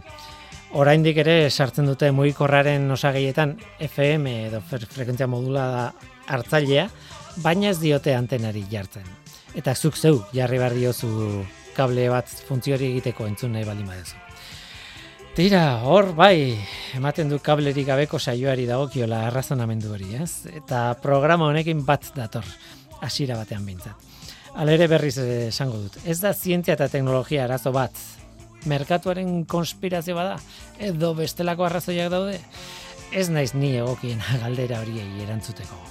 Oraindik 0.76 1.24
ere 1.24 1.50
sartzen 1.50 1.88
dute 1.88 2.12
mugikorraren 2.12 2.92
osageietan 2.92 3.56
FM 3.80 4.32
edo 4.50 4.60
frekuentzia 4.60 5.32
modula 5.32 5.70
da 5.72 5.92
hartzailea, 6.36 6.90
baina 7.40 7.72
ez 7.72 7.80
diote 7.80 8.12
antenari 8.12 8.68
jartzen. 8.68 9.08
Eta 9.56 9.72
zuk 9.72 9.96
zeu 9.96 10.20
jarri 10.36 10.60
bar 10.60 10.76
diozu 10.76 11.46
kable 11.76 12.08
bat 12.10 12.32
funtzio 12.48 12.78
egiteko 12.80 13.28
entzun 13.28 13.54
nahi 13.56 13.68
baldin 13.68 13.90
badezu. 13.92 14.16
Tira, 15.36 15.82
hor, 15.84 16.14
bai, 16.16 16.56
ematen 16.96 17.28
du 17.28 17.42
kablerik 17.44 17.90
gabeko 17.90 18.16
saioari 18.20 18.64
dagokiola 18.70 19.26
arrazonamendu 19.28 19.92
hori, 19.92 20.14
ez? 20.16 20.48
Eta 20.48 20.94
programa 21.04 21.50
honekin 21.52 21.82
bat 21.84 22.08
dator, 22.16 22.48
hasiera 23.04 23.36
batean 23.42 23.66
bintzat. 23.68 24.00
Alere 24.56 24.88
berriz 24.88 25.18
esango 25.20 25.82
dut. 25.82 26.00
Ez 26.08 26.22
da 26.22 26.32
zientzia 26.32 26.78
eta 26.78 26.88
teknologia 26.88 27.44
arazo 27.44 27.76
bat. 27.76 28.00
Merkatuaren 28.72 29.44
konspirazio 29.44 30.16
bada, 30.16 30.40
edo 30.80 31.12
bestelako 31.20 31.68
arrazoiak 31.68 32.08
daude. 32.16 32.40
Ez 33.12 33.28
naiz 33.28 33.52
ni 33.60 33.76
egokien 33.76 34.24
galdera 34.46 34.80
horiei 34.86 35.28
erantzuteko. 35.28 35.84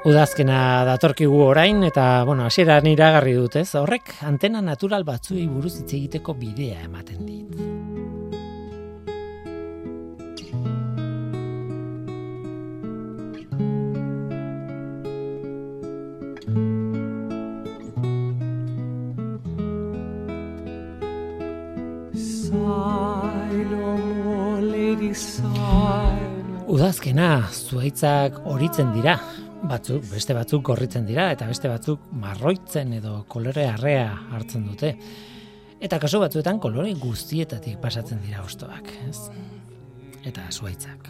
Udazkena 0.00 0.86
datorkigu 0.88 1.42
orain 1.44 1.82
eta 1.84 2.24
bueno, 2.24 2.46
hasieran 2.48 2.86
iragarri 2.88 3.34
dut, 3.36 3.58
ez? 3.60 3.74
Horrek 3.76 4.14
antena 4.24 4.62
natural 4.64 5.04
batzuei 5.04 5.44
buruz 5.44 5.74
hitz 5.76 5.92
egiteko 5.92 6.32
bidea 6.40 6.86
ematen 6.86 7.26
dit. 7.26 7.58
Udazkena 26.70 27.28
zuaitzak 27.52 28.40
horitzen 28.48 28.94
dira, 28.94 29.18
batzuk, 29.70 30.04
beste 30.10 30.34
batzuk 30.36 30.64
gorritzen 30.70 31.06
dira 31.06 31.30
eta 31.34 31.46
beste 31.50 31.70
batzuk 31.70 32.10
marroitzen 32.22 32.92
edo 32.98 33.24
kolore 33.30 33.66
arrea 33.70 34.08
hartzen 34.34 34.66
dute. 34.66 34.94
Eta 35.80 35.98
kaso 36.02 36.20
batzuetan 36.20 36.58
kolore 36.60 36.92
guztietatik 37.00 37.78
pasatzen 37.80 38.20
dira 38.24 38.42
ostoak, 38.44 38.90
ez? 39.08 39.30
Eta 40.28 40.44
zuaitzak. 40.50 41.08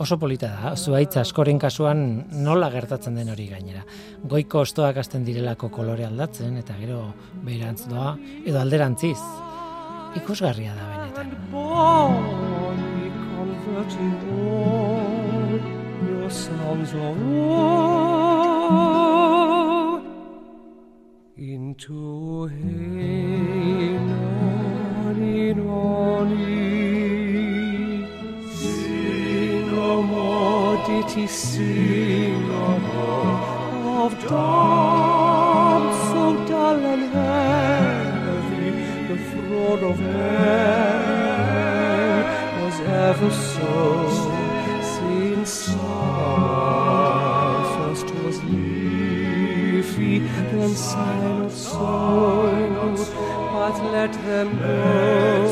Oso 0.00 0.18
polita 0.20 0.48
da, 0.52 0.74
zuaitza 0.76 1.22
askoren 1.24 1.58
kasuan 1.60 2.00
nola 2.44 2.68
gertatzen 2.72 3.16
den 3.16 3.30
hori 3.32 3.46
gainera. 3.48 3.82
Goiko 4.28 4.60
ostoak 4.64 5.00
hasten 5.00 5.24
direlako 5.24 5.70
kolore 5.72 6.04
aldatzen 6.08 6.56
eta 6.60 6.76
gero 6.80 7.00
beirantz 7.44 7.86
doa 7.88 8.16
edo 8.44 8.60
alderantziz. 8.60 9.20
Ikusgarria 10.20 10.76
da 10.76 10.84
benetan. 10.92 11.28
Sounds 16.30 16.92
of 16.92 17.16
war 17.30 17.66
into 21.36 22.46
hey 22.48 23.98
nani 24.08 25.54
sing 28.54 29.70
no 29.70 30.02
more 30.02 30.76
sing 31.28 32.48
no 32.48 32.66
more 32.88 33.36
of 34.04 34.12
dawn 34.28 35.82
so 36.08 36.22
dull 36.48 36.80
and 36.92 37.04
heavy. 37.14 38.70
The 39.08 39.16
fraud 39.28 39.80
of 39.90 39.96
man 40.00 40.96
was 42.62 42.76
ever 42.80 43.30
so 43.30 43.76
First 47.76 48.08
was 48.22 48.38
leafy, 48.44 50.18
then 50.18 50.74
silent 50.74 51.52
songs, 51.52 53.02
but 53.52 53.74
let 53.92 54.12
them 54.24 54.48
go 54.58 55.45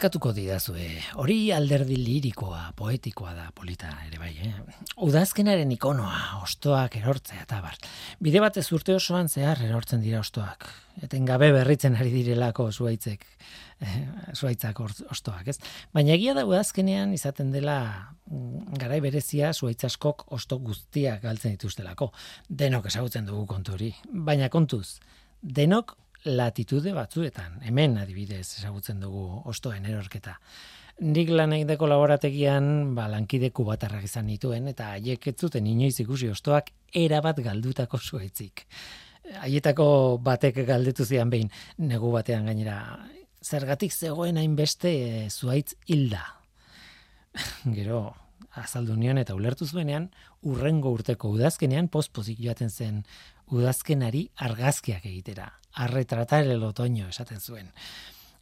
barkatuko 0.00 0.30
didazue, 0.32 0.86
hori 1.20 1.50
alderdi 1.52 1.98
lirikoa, 2.00 2.70
poetikoa 2.72 3.34
da, 3.36 3.50
polita 3.52 3.90
ere 4.06 4.16
bai, 4.16 4.30
eh? 4.46 4.78
Udazkenaren 5.04 5.74
ikonoa, 5.74 6.38
ostoak 6.40 6.96
erortzea 7.02 7.42
eta 7.42 7.58
bar. 7.60 7.76
Bide 8.16 8.40
batez 8.40 8.64
urte 8.72 8.94
osoan 8.96 9.28
zehar 9.28 9.60
erortzen 9.66 10.00
dira 10.00 10.22
ostoak. 10.24 10.64
Eten 11.04 11.28
gabe 11.28 11.50
berritzen 11.52 12.00
ari 12.00 12.14
direlako 12.14 12.70
zuaitzek, 12.72 13.28
eh, 13.84 14.00
zuaitzak 14.32 14.80
ostoak, 14.80 15.52
ez? 15.52 15.58
Baina 15.92 16.16
egia 16.16 16.32
da 16.32 16.46
udazkenean 16.48 17.12
izaten 17.12 17.52
dela 17.52 17.76
mm, 18.30 18.80
garai 18.80 19.02
berezia 19.04 19.52
zuaitzaskok 19.52 20.30
osto 20.32 20.62
guztiak 20.64 21.20
galtzen 21.28 21.58
dituztelako. 21.58 22.08
Denok 22.48 22.88
ezagutzen 22.88 23.28
dugu 23.28 23.44
kontu 23.52 23.76
hori. 23.76 23.92
Baina 24.08 24.48
kontuz, 24.48 24.96
denok 25.42 25.98
latitude 26.24 26.92
batzuetan. 26.92 27.60
Hemen 27.64 27.96
adibidez 27.98 28.46
ezagutzen 28.58 29.00
dugu 29.00 29.42
ostoen 29.48 29.86
erorketa. 29.86 30.36
Nik 31.00 31.30
lan 31.32 31.54
egiteko 31.56 31.88
laborategian 31.88 32.94
ba, 32.94 33.06
lankide 33.08 33.50
kubatarrak 33.56 34.04
izan 34.04 34.26
nituen 34.28 34.68
eta 34.68 34.90
haiek 34.96 35.30
ez 35.30 35.36
zuten 35.40 35.66
inoiz 35.66 35.94
ikusi 36.02 36.28
ostoak 36.28 36.68
erabat 36.92 37.40
galdutako 37.40 37.98
zuaitzik. 37.98 38.66
Haietako 39.40 40.18
batek 40.22 40.60
galdetu 40.68 41.06
zian 41.06 41.30
behin 41.30 41.48
negu 41.78 42.10
batean 42.12 42.50
gainera 42.50 43.06
zergatik 43.40 43.92
zegoen 43.92 44.36
hainbeste 44.36 44.90
e, 44.90 45.30
zuaitz 45.30 45.72
hilda. 45.88 46.24
Gero 47.78 48.10
azaldu 48.60 48.96
nion 48.98 49.16
eta 49.22 49.34
ulertu 49.38 49.64
zuenean 49.64 50.10
urrengo 50.42 50.92
urteko 50.92 51.30
udazkenean 51.30 51.88
pospozik 51.88 52.42
joaten 52.42 52.68
zen 52.68 53.04
udazkenari 53.54 54.26
argazkiak 54.36 55.06
egitera 55.06 55.48
a 55.72 55.86
retratar 55.86 56.44
el 56.44 56.62
otoño 56.62 57.08
esaten 57.08 57.40
zuen. 57.40 57.70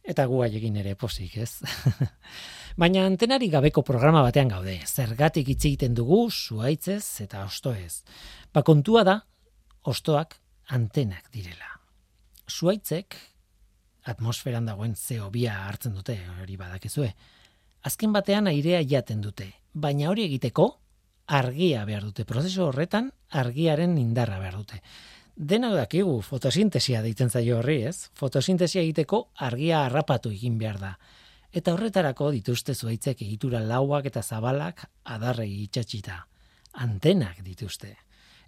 Eta 0.03 0.25
gu 0.25 0.41
haiekin 0.41 0.77
ere 0.81 0.95
posik, 0.95 1.35
ez? 1.37 1.59
Baina 2.81 3.03
antenari 3.05 3.49
gabeko 3.51 3.83
programa 3.85 4.23
batean 4.25 4.49
gaude. 4.49 4.79
Zergatik 4.87 5.51
hitz 5.51 5.65
egiten 5.65 5.93
dugu 5.93 6.29
zuaitzez 6.31 7.21
eta 7.25 7.43
ostoez. 7.45 8.01
Ba 8.53 8.63
kontua 8.63 9.03
da 9.03 9.19
ostoak 9.83 10.39
antenak 10.73 11.29
direla. 11.33 11.75
Zuaitzek 12.49 13.17
atmosferan 14.09 14.65
dagoen 14.65 14.95
CO2 14.97 15.45
hartzen 15.51 15.93
dute, 15.93 16.15
hori 16.41 16.57
badakizue. 16.57 17.11
Azken 17.85 18.13
batean 18.15 18.49
airea 18.49 18.81
jaten 18.81 19.21
dute, 19.21 19.51
baina 19.73 20.09
hori 20.09 20.25
egiteko 20.25 20.71
argia 21.27 21.85
behar 21.85 22.07
dute. 22.07 22.25
Prozesu 22.25 22.65
horretan 22.65 23.11
argiaren 23.29 23.97
indarra 24.01 24.39
behar 24.41 24.57
dute 24.63 24.81
Dena 25.39 25.69
dakigu 25.71 26.17
fotosintesia 26.19 26.99
deitzen 26.99 27.29
zaio 27.31 27.61
horri, 27.61 27.77
ez? 27.87 28.09
Fotosintesia 28.19 28.81
egiteko 28.81 29.21
argia 29.47 29.85
harrapatu 29.85 30.33
egin 30.35 30.57
behar 30.59 30.81
da. 30.81 30.89
Eta 31.55 31.71
horretarako 31.77 32.27
dituzte 32.35 32.75
zuaitzek 32.75 33.21
egitura 33.23 33.61
lauak 33.63 34.09
eta 34.11 34.19
zabalak 34.19 34.83
adarrei 35.15 35.63
itxatxita. 35.63 36.19
Antenak 36.83 37.39
dituzte. 37.47 37.93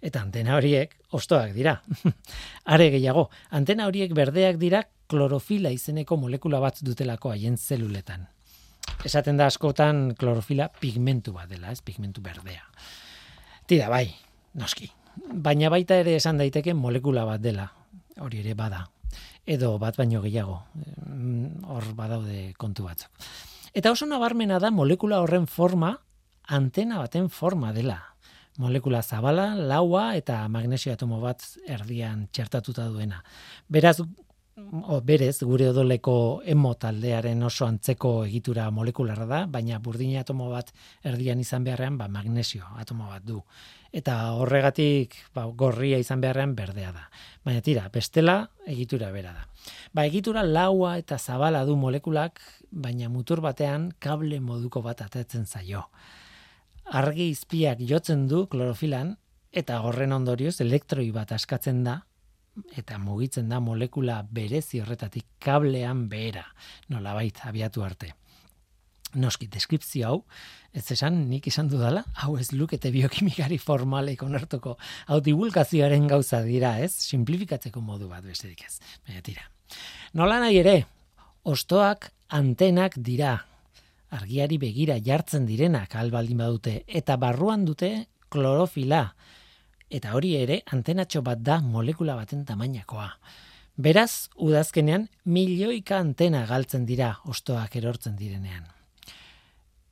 Eta 0.04 0.20
antena 0.20 0.58
horiek 0.58 0.92
ostoak 1.16 1.56
dira. 1.56 1.78
Are 2.76 2.90
gehiago, 2.92 3.30
antena 3.48 3.88
horiek 3.88 4.12
berdeak 4.12 4.60
dira 4.60 4.84
klorofila 5.08 5.72
izeneko 5.72 6.20
molekula 6.20 6.60
bat 6.60 6.84
dutelako 6.84 7.32
haien 7.32 7.56
zeluletan. 7.56 8.28
Esaten 9.02 9.40
da 9.40 9.48
askotan 9.48 10.10
klorofila 10.18 10.68
pigmentu 10.68 11.32
bat 11.32 11.48
dela, 11.48 11.72
ez 11.72 11.80
pigmentu 11.80 12.20
berdea. 12.20 12.66
Tira, 13.66 13.88
bai, 13.88 14.10
noski, 14.60 14.92
baina 15.16 15.70
baita 15.70 15.96
ere 16.00 16.16
esan 16.16 16.38
daiteke 16.40 16.74
molekula 16.74 17.24
bat 17.28 17.40
dela, 17.42 17.68
hori 18.20 18.40
ere 18.40 18.54
bada, 18.54 18.84
edo 19.46 19.76
bat 19.78 19.96
baino 19.96 20.22
gehiago, 20.22 20.62
mm, 20.76 21.64
hor 21.68 21.92
badaude 21.98 22.52
kontu 22.58 22.86
batzuk. 22.88 23.10
Eta 23.72 23.92
oso 23.92 24.06
nabarmena 24.06 24.58
da 24.60 24.70
molekula 24.70 25.22
horren 25.22 25.46
forma, 25.46 25.96
antena 26.48 26.98
baten 26.98 27.28
forma 27.30 27.72
dela. 27.72 28.00
Molekula 28.60 29.00
zabala, 29.02 29.54
laua 29.56 30.10
eta 30.16 30.42
magnesio 30.52 30.92
atomo 30.92 31.20
bat 31.22 31.40
erdian 31.64 32.26
txertatuta 32.28 32.84
duena. 32.92 33.22
Beraz, 33.66 34.02
o, 34.02 35.00
berez, 35.00 35.38
gure 35.40 35.70
odoleko 35.70 36.42
emo 36.44 36.74
taldearen 36.74 37.42
oso 37.48 37.64
antzeko 37.64 38.26
egitura 38.26 38.68
molekularra 38.70 39.26
da, 39.26 39.46
baina 39.46 39.80
burdina 39.80 40.20
atomo 40.20 40.50
bat 40.52 40.68
erdian 41.02 41.40
izan 41.40 41.64
beharrean, 41.64 41.96
ba, 41.96 42.10
magnesio 42.12 42.68
atomo 42.76 43.08
bat 43.08 43.24
du 43.24 43.40
eta 43.92 44.16
horregatik 44.40 45.14
ba, 45.36 45.44
gorria 45.46 45.98
izan 46.00 46.20
beharrean 46.24 46.56
berdea 46.56 46.92
da. 46.92 47.08
Baina 47.44 47.60
tira, 47.60 47.88
bestela 47.92 48.50
egitura 48.66 49.10
bera 49.12 49.32
da. 49.36 49.46
Ba, 49.92 50.06
egitura 50.06 50.42
laua 50.42 50.96
eta 50.98 51.18
zabala 51.18 51.64
du 51.68 51.76
molekulak, 51.76 52.40
baina 52.70 53.10
mutur 53.12 53.42
batean 53.44 53.90
kable 54.00 54.40
moduko 54.40 54.82
bat 54.82 55.04
atetzen 55.04 55.44
zaio. 55.46 55.84
Argi 56.92 57.28
izpiak 57.30 57.84
jotzen 57.86 58.26
du 58.28 58.46
klorofilan, 58.50 59.16
eta 59.52 59.82
horren 59.84 60.16
ondorioz 60.16 60.56
elektroi 60.64 61.10
bat 61.12 61.32
askatzen 61.36 61.84
da, 61.84 62.00
eta 62.76 62.98
mugitzen 62.98 63.48
da 63.48 63.60
molekula 63.60 64.22
berezi 64.28 64.80
horretatik 64.80 65.26
kablean 65.40 66.08
behera, 66.08 66.44
nolabait 66.88 67.38
abiatu 67.48 67.84
arte. 67.84 68.12
Noski, 69.14 69.46
deskriptzio 69.52 70.06
hau, 70.08 70.18
ez 70.72 70.86
esan 70.94 71.18
nik 71.28 71.46
izan 71.50 71.68
dudala, 71.68 72.00
hau 72.24 72.38
ez 72.40 72.48
lukete 72.56 72.88
biokimikari 72.94 73.58
formalek 73.60 74.22
onartuko, 74.24 74.78
hau 75.12 75.18
divulgazioaren 75.20 76.06
gauza 76.08 76.40
dira, 76.46 76.78
ez? 76.80 76.94
Simplifikatzeko 77.12 77.82
modu 77.84 78.08
bat 78.08 78.24
besterik 78.24 78.64
ez. 78.64 78.78
Baina 79.06 79.20
tira. 79.20 79.44
Nola 80.16 80.40
nahi 80.40 80.62
ere, 80.62 80.76
ostoak 81.44 82.08
antenak 82.32 82.96
dira, 82.96 83.36
argiari 84.16 84.56
begira 84.60 84.96
jartzen 85.04 85.44
direnak 85.48 85.96
albaldin 86.00 86.40
badute, 86.40 86.80
eta 86.88 87.20
barruan 87.20 87.66
dute 87.68 87.92
klorofila, 88.32 89.06
eta 89.92 90.16
hori 90.16 90.36
ere 90.40 90.62
antenatxo 90.72 91.20
bat 91.20 91.40
da 91.44 91.60
molekula 91.60 92.16
baten 92.16 92.46
tamainakoa. 92.48 93.10
Beraz, 93.76 94.28
udazkenean, 94.36 95.10
milioika 95.24 95.98
antena 96.00 96.46
galtzen 96.48 96.88
dira 96.88 97.18
ostoak 97.28 97.76
erortzen 97.76 98.16
direnean 98.16 98.64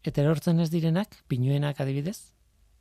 eta 0.04 0.22
erortzen 0.22 0.60
ez 0.60 0.70
direnak, 0.72 1.16
pinuenak 1.28 1.80
adibidez, 1.80 2.32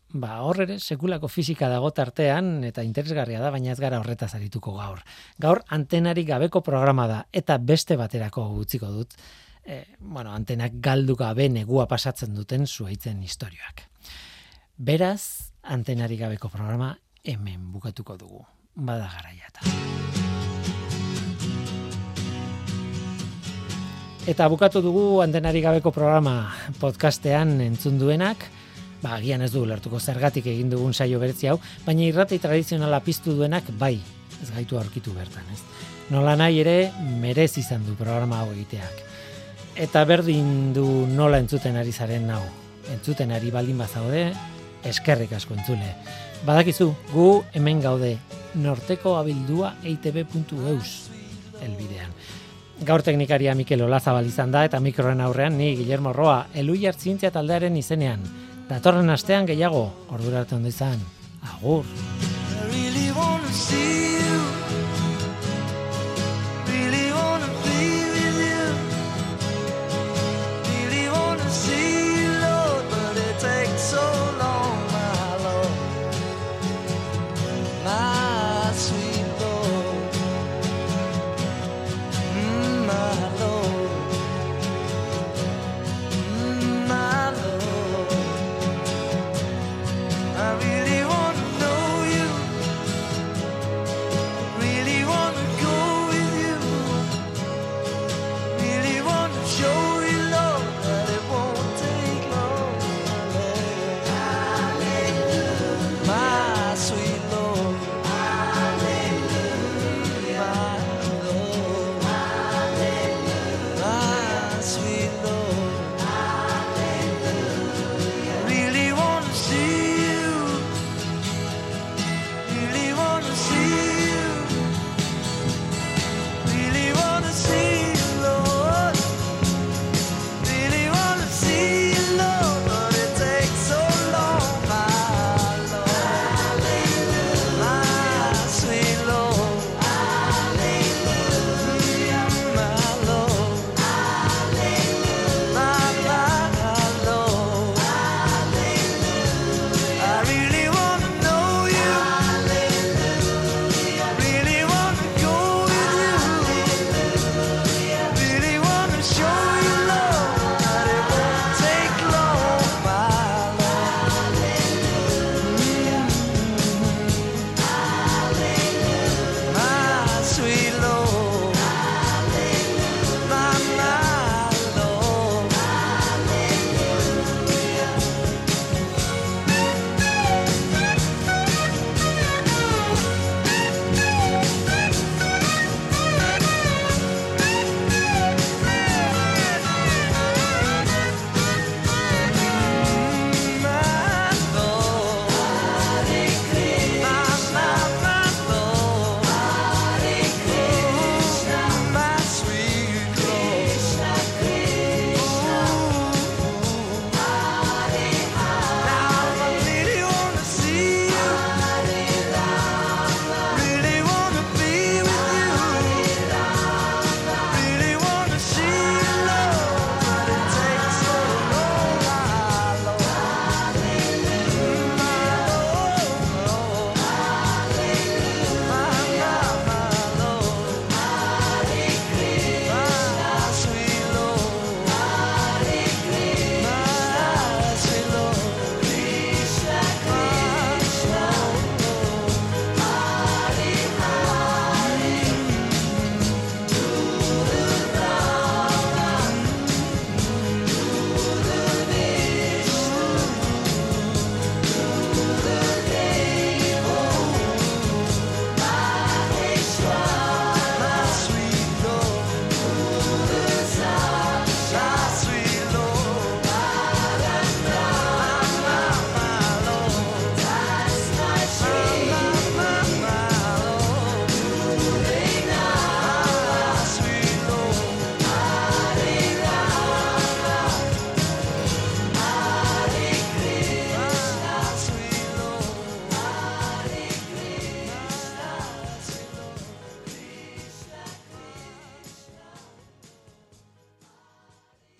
ba 0.09 0.39
hor 0.41 0.63
ere 0.65 0.79
sekulako 0.79 1.27
fisika 1.29 1.69
dago 1.69 1.91
tartean 1.93 2.63
eta 2.65 2.83
interesgarria 2.83 3.39
da, 3.41 3.51
baina 3.53 3.71
ez 3.71 3.79
gara 3.79 3.99
horretaz 3.99 4.33
arituko 4.35 4.73
gaur. 4.77 5.03
Gaur 5.37 5.61
antenarik 5.67 6.27
gabeko 6.27 6.61
programa 6.65 7.07
da 7.07 7.19
eta 7.31 7.57
beste 7.57 7.97
baterako 7.97 8.47
utziko 8.57 8.89
dut. 8.93 9.13
E, 9.63 9.83
bueno, 9.99 10.31
antenak 10.33 10.79
galdu 10.81 11.15
gabe 11.15 11.49
negua 11.49 11.85
pasatzen 11.87 12.33
duten 12.33 12.65
zuaitzen 12.65 13.21
historioak. 13.21 13.85
Beraz, 14.77 15.51
antenarik 15.61 16.23
gabeko 16.23 16.49
programa 16.49 16.95
hemen 17.23 17.71
bukatuko 17.71 18.17
dugu. 18.17 18.45
Bada 18.75 19.11
garaia 19.11 19.49
Eta 19.49 20.28
bukatu 24.37 24.81
dugu 24.81 25.21
antenari 25.21 25.61
gabeko 25.61 25.91
programa 25.91 26.53
podcastean 26.79 27.61
entzun 27.61 27.97
duenak, 27.97 28.37
ba, 29.01 29.15
agian 29.15 29.41
ez 29.41 29.51
du 29.51 29.65
lertuko 29.65 29.99
zergatik 29.99 30.45
egin 30.45 30.69
dugun 30.69 30.93
saio 30.93 31.19
berezi 31.19 31.47
hau, 31.47 31.59
baina 31.85 32.03
irrati 32.05 32.37
tradizionala 32.37 32.99
piztu 32.99 33.33
duenak 33.33 33.63
bai, 33.79 33.99
ez 34.41 34.51
gaitu 34.51 34.77
aurkitu 34.77 35.13
bertan, 35.13 35.43
ez. 35.51 35.63
Nola 36.09 36.35
nahi 36.35 36.59
ere, 36.61 36.91
merez 37.21 37.57
izan 37.57 37.85
du 37.85 37.95
programa 37.95 38.43
hau 38.43 38.51
egiteak. 38.53 39.01
Eta 39.75 40.05
berdin 40.05 40.73
du 40.73 40.85
nola 41.07 41.39
entzuten 41.39 41.75
ari 41.75 41.91
zaren 41.91 42.29
hau. 42.29 42.43
Entzuten 42.93 43.31
ari 43.31 43.49
baldin 43.51 43.77
bazaude, 43.77 44.27
eskerrik 44.85 45.33
asko 45.33 45.55
entzule. 45.57 45.93
Badakizu, 46.45 46.93
gu 47.13 47.29
hemen 47.53 47.81
gaude, 47.81 48.17
norteko 48.55 49.17
abildua 49.17 49.73
eitb.eus 49.83 51.09
elbidean. 51.61 52.13
Gaur 52.85 53.03
teknikaria 53.03 53.53
Mikel 53.59 53.81
Olazabal 53.83 54.27
izan 54.29 54.53
da 54.55 54.63
eta 54.65 54.79
mikroen 54.79 55.19
aurrean 55.21 55.57
ni 55.57 55.73
Guillermo 55.75 56.13
Roa 56.13 56.45
elu 56.55 56.77
Zientzia 56.97 57.31
taldearen 57.31 57.75
izenean. 57.75 58.19
Datorren 58.69 59.09
astean 59.09 59.45
gehiago, 59.45 59.91
ordura 60.09 60.41
arte 60.41 60.55
ondo 60.55 60.69
izan. 60.69 60.99
Agur! 61.41 61.85
Sweet. 78.79 79.18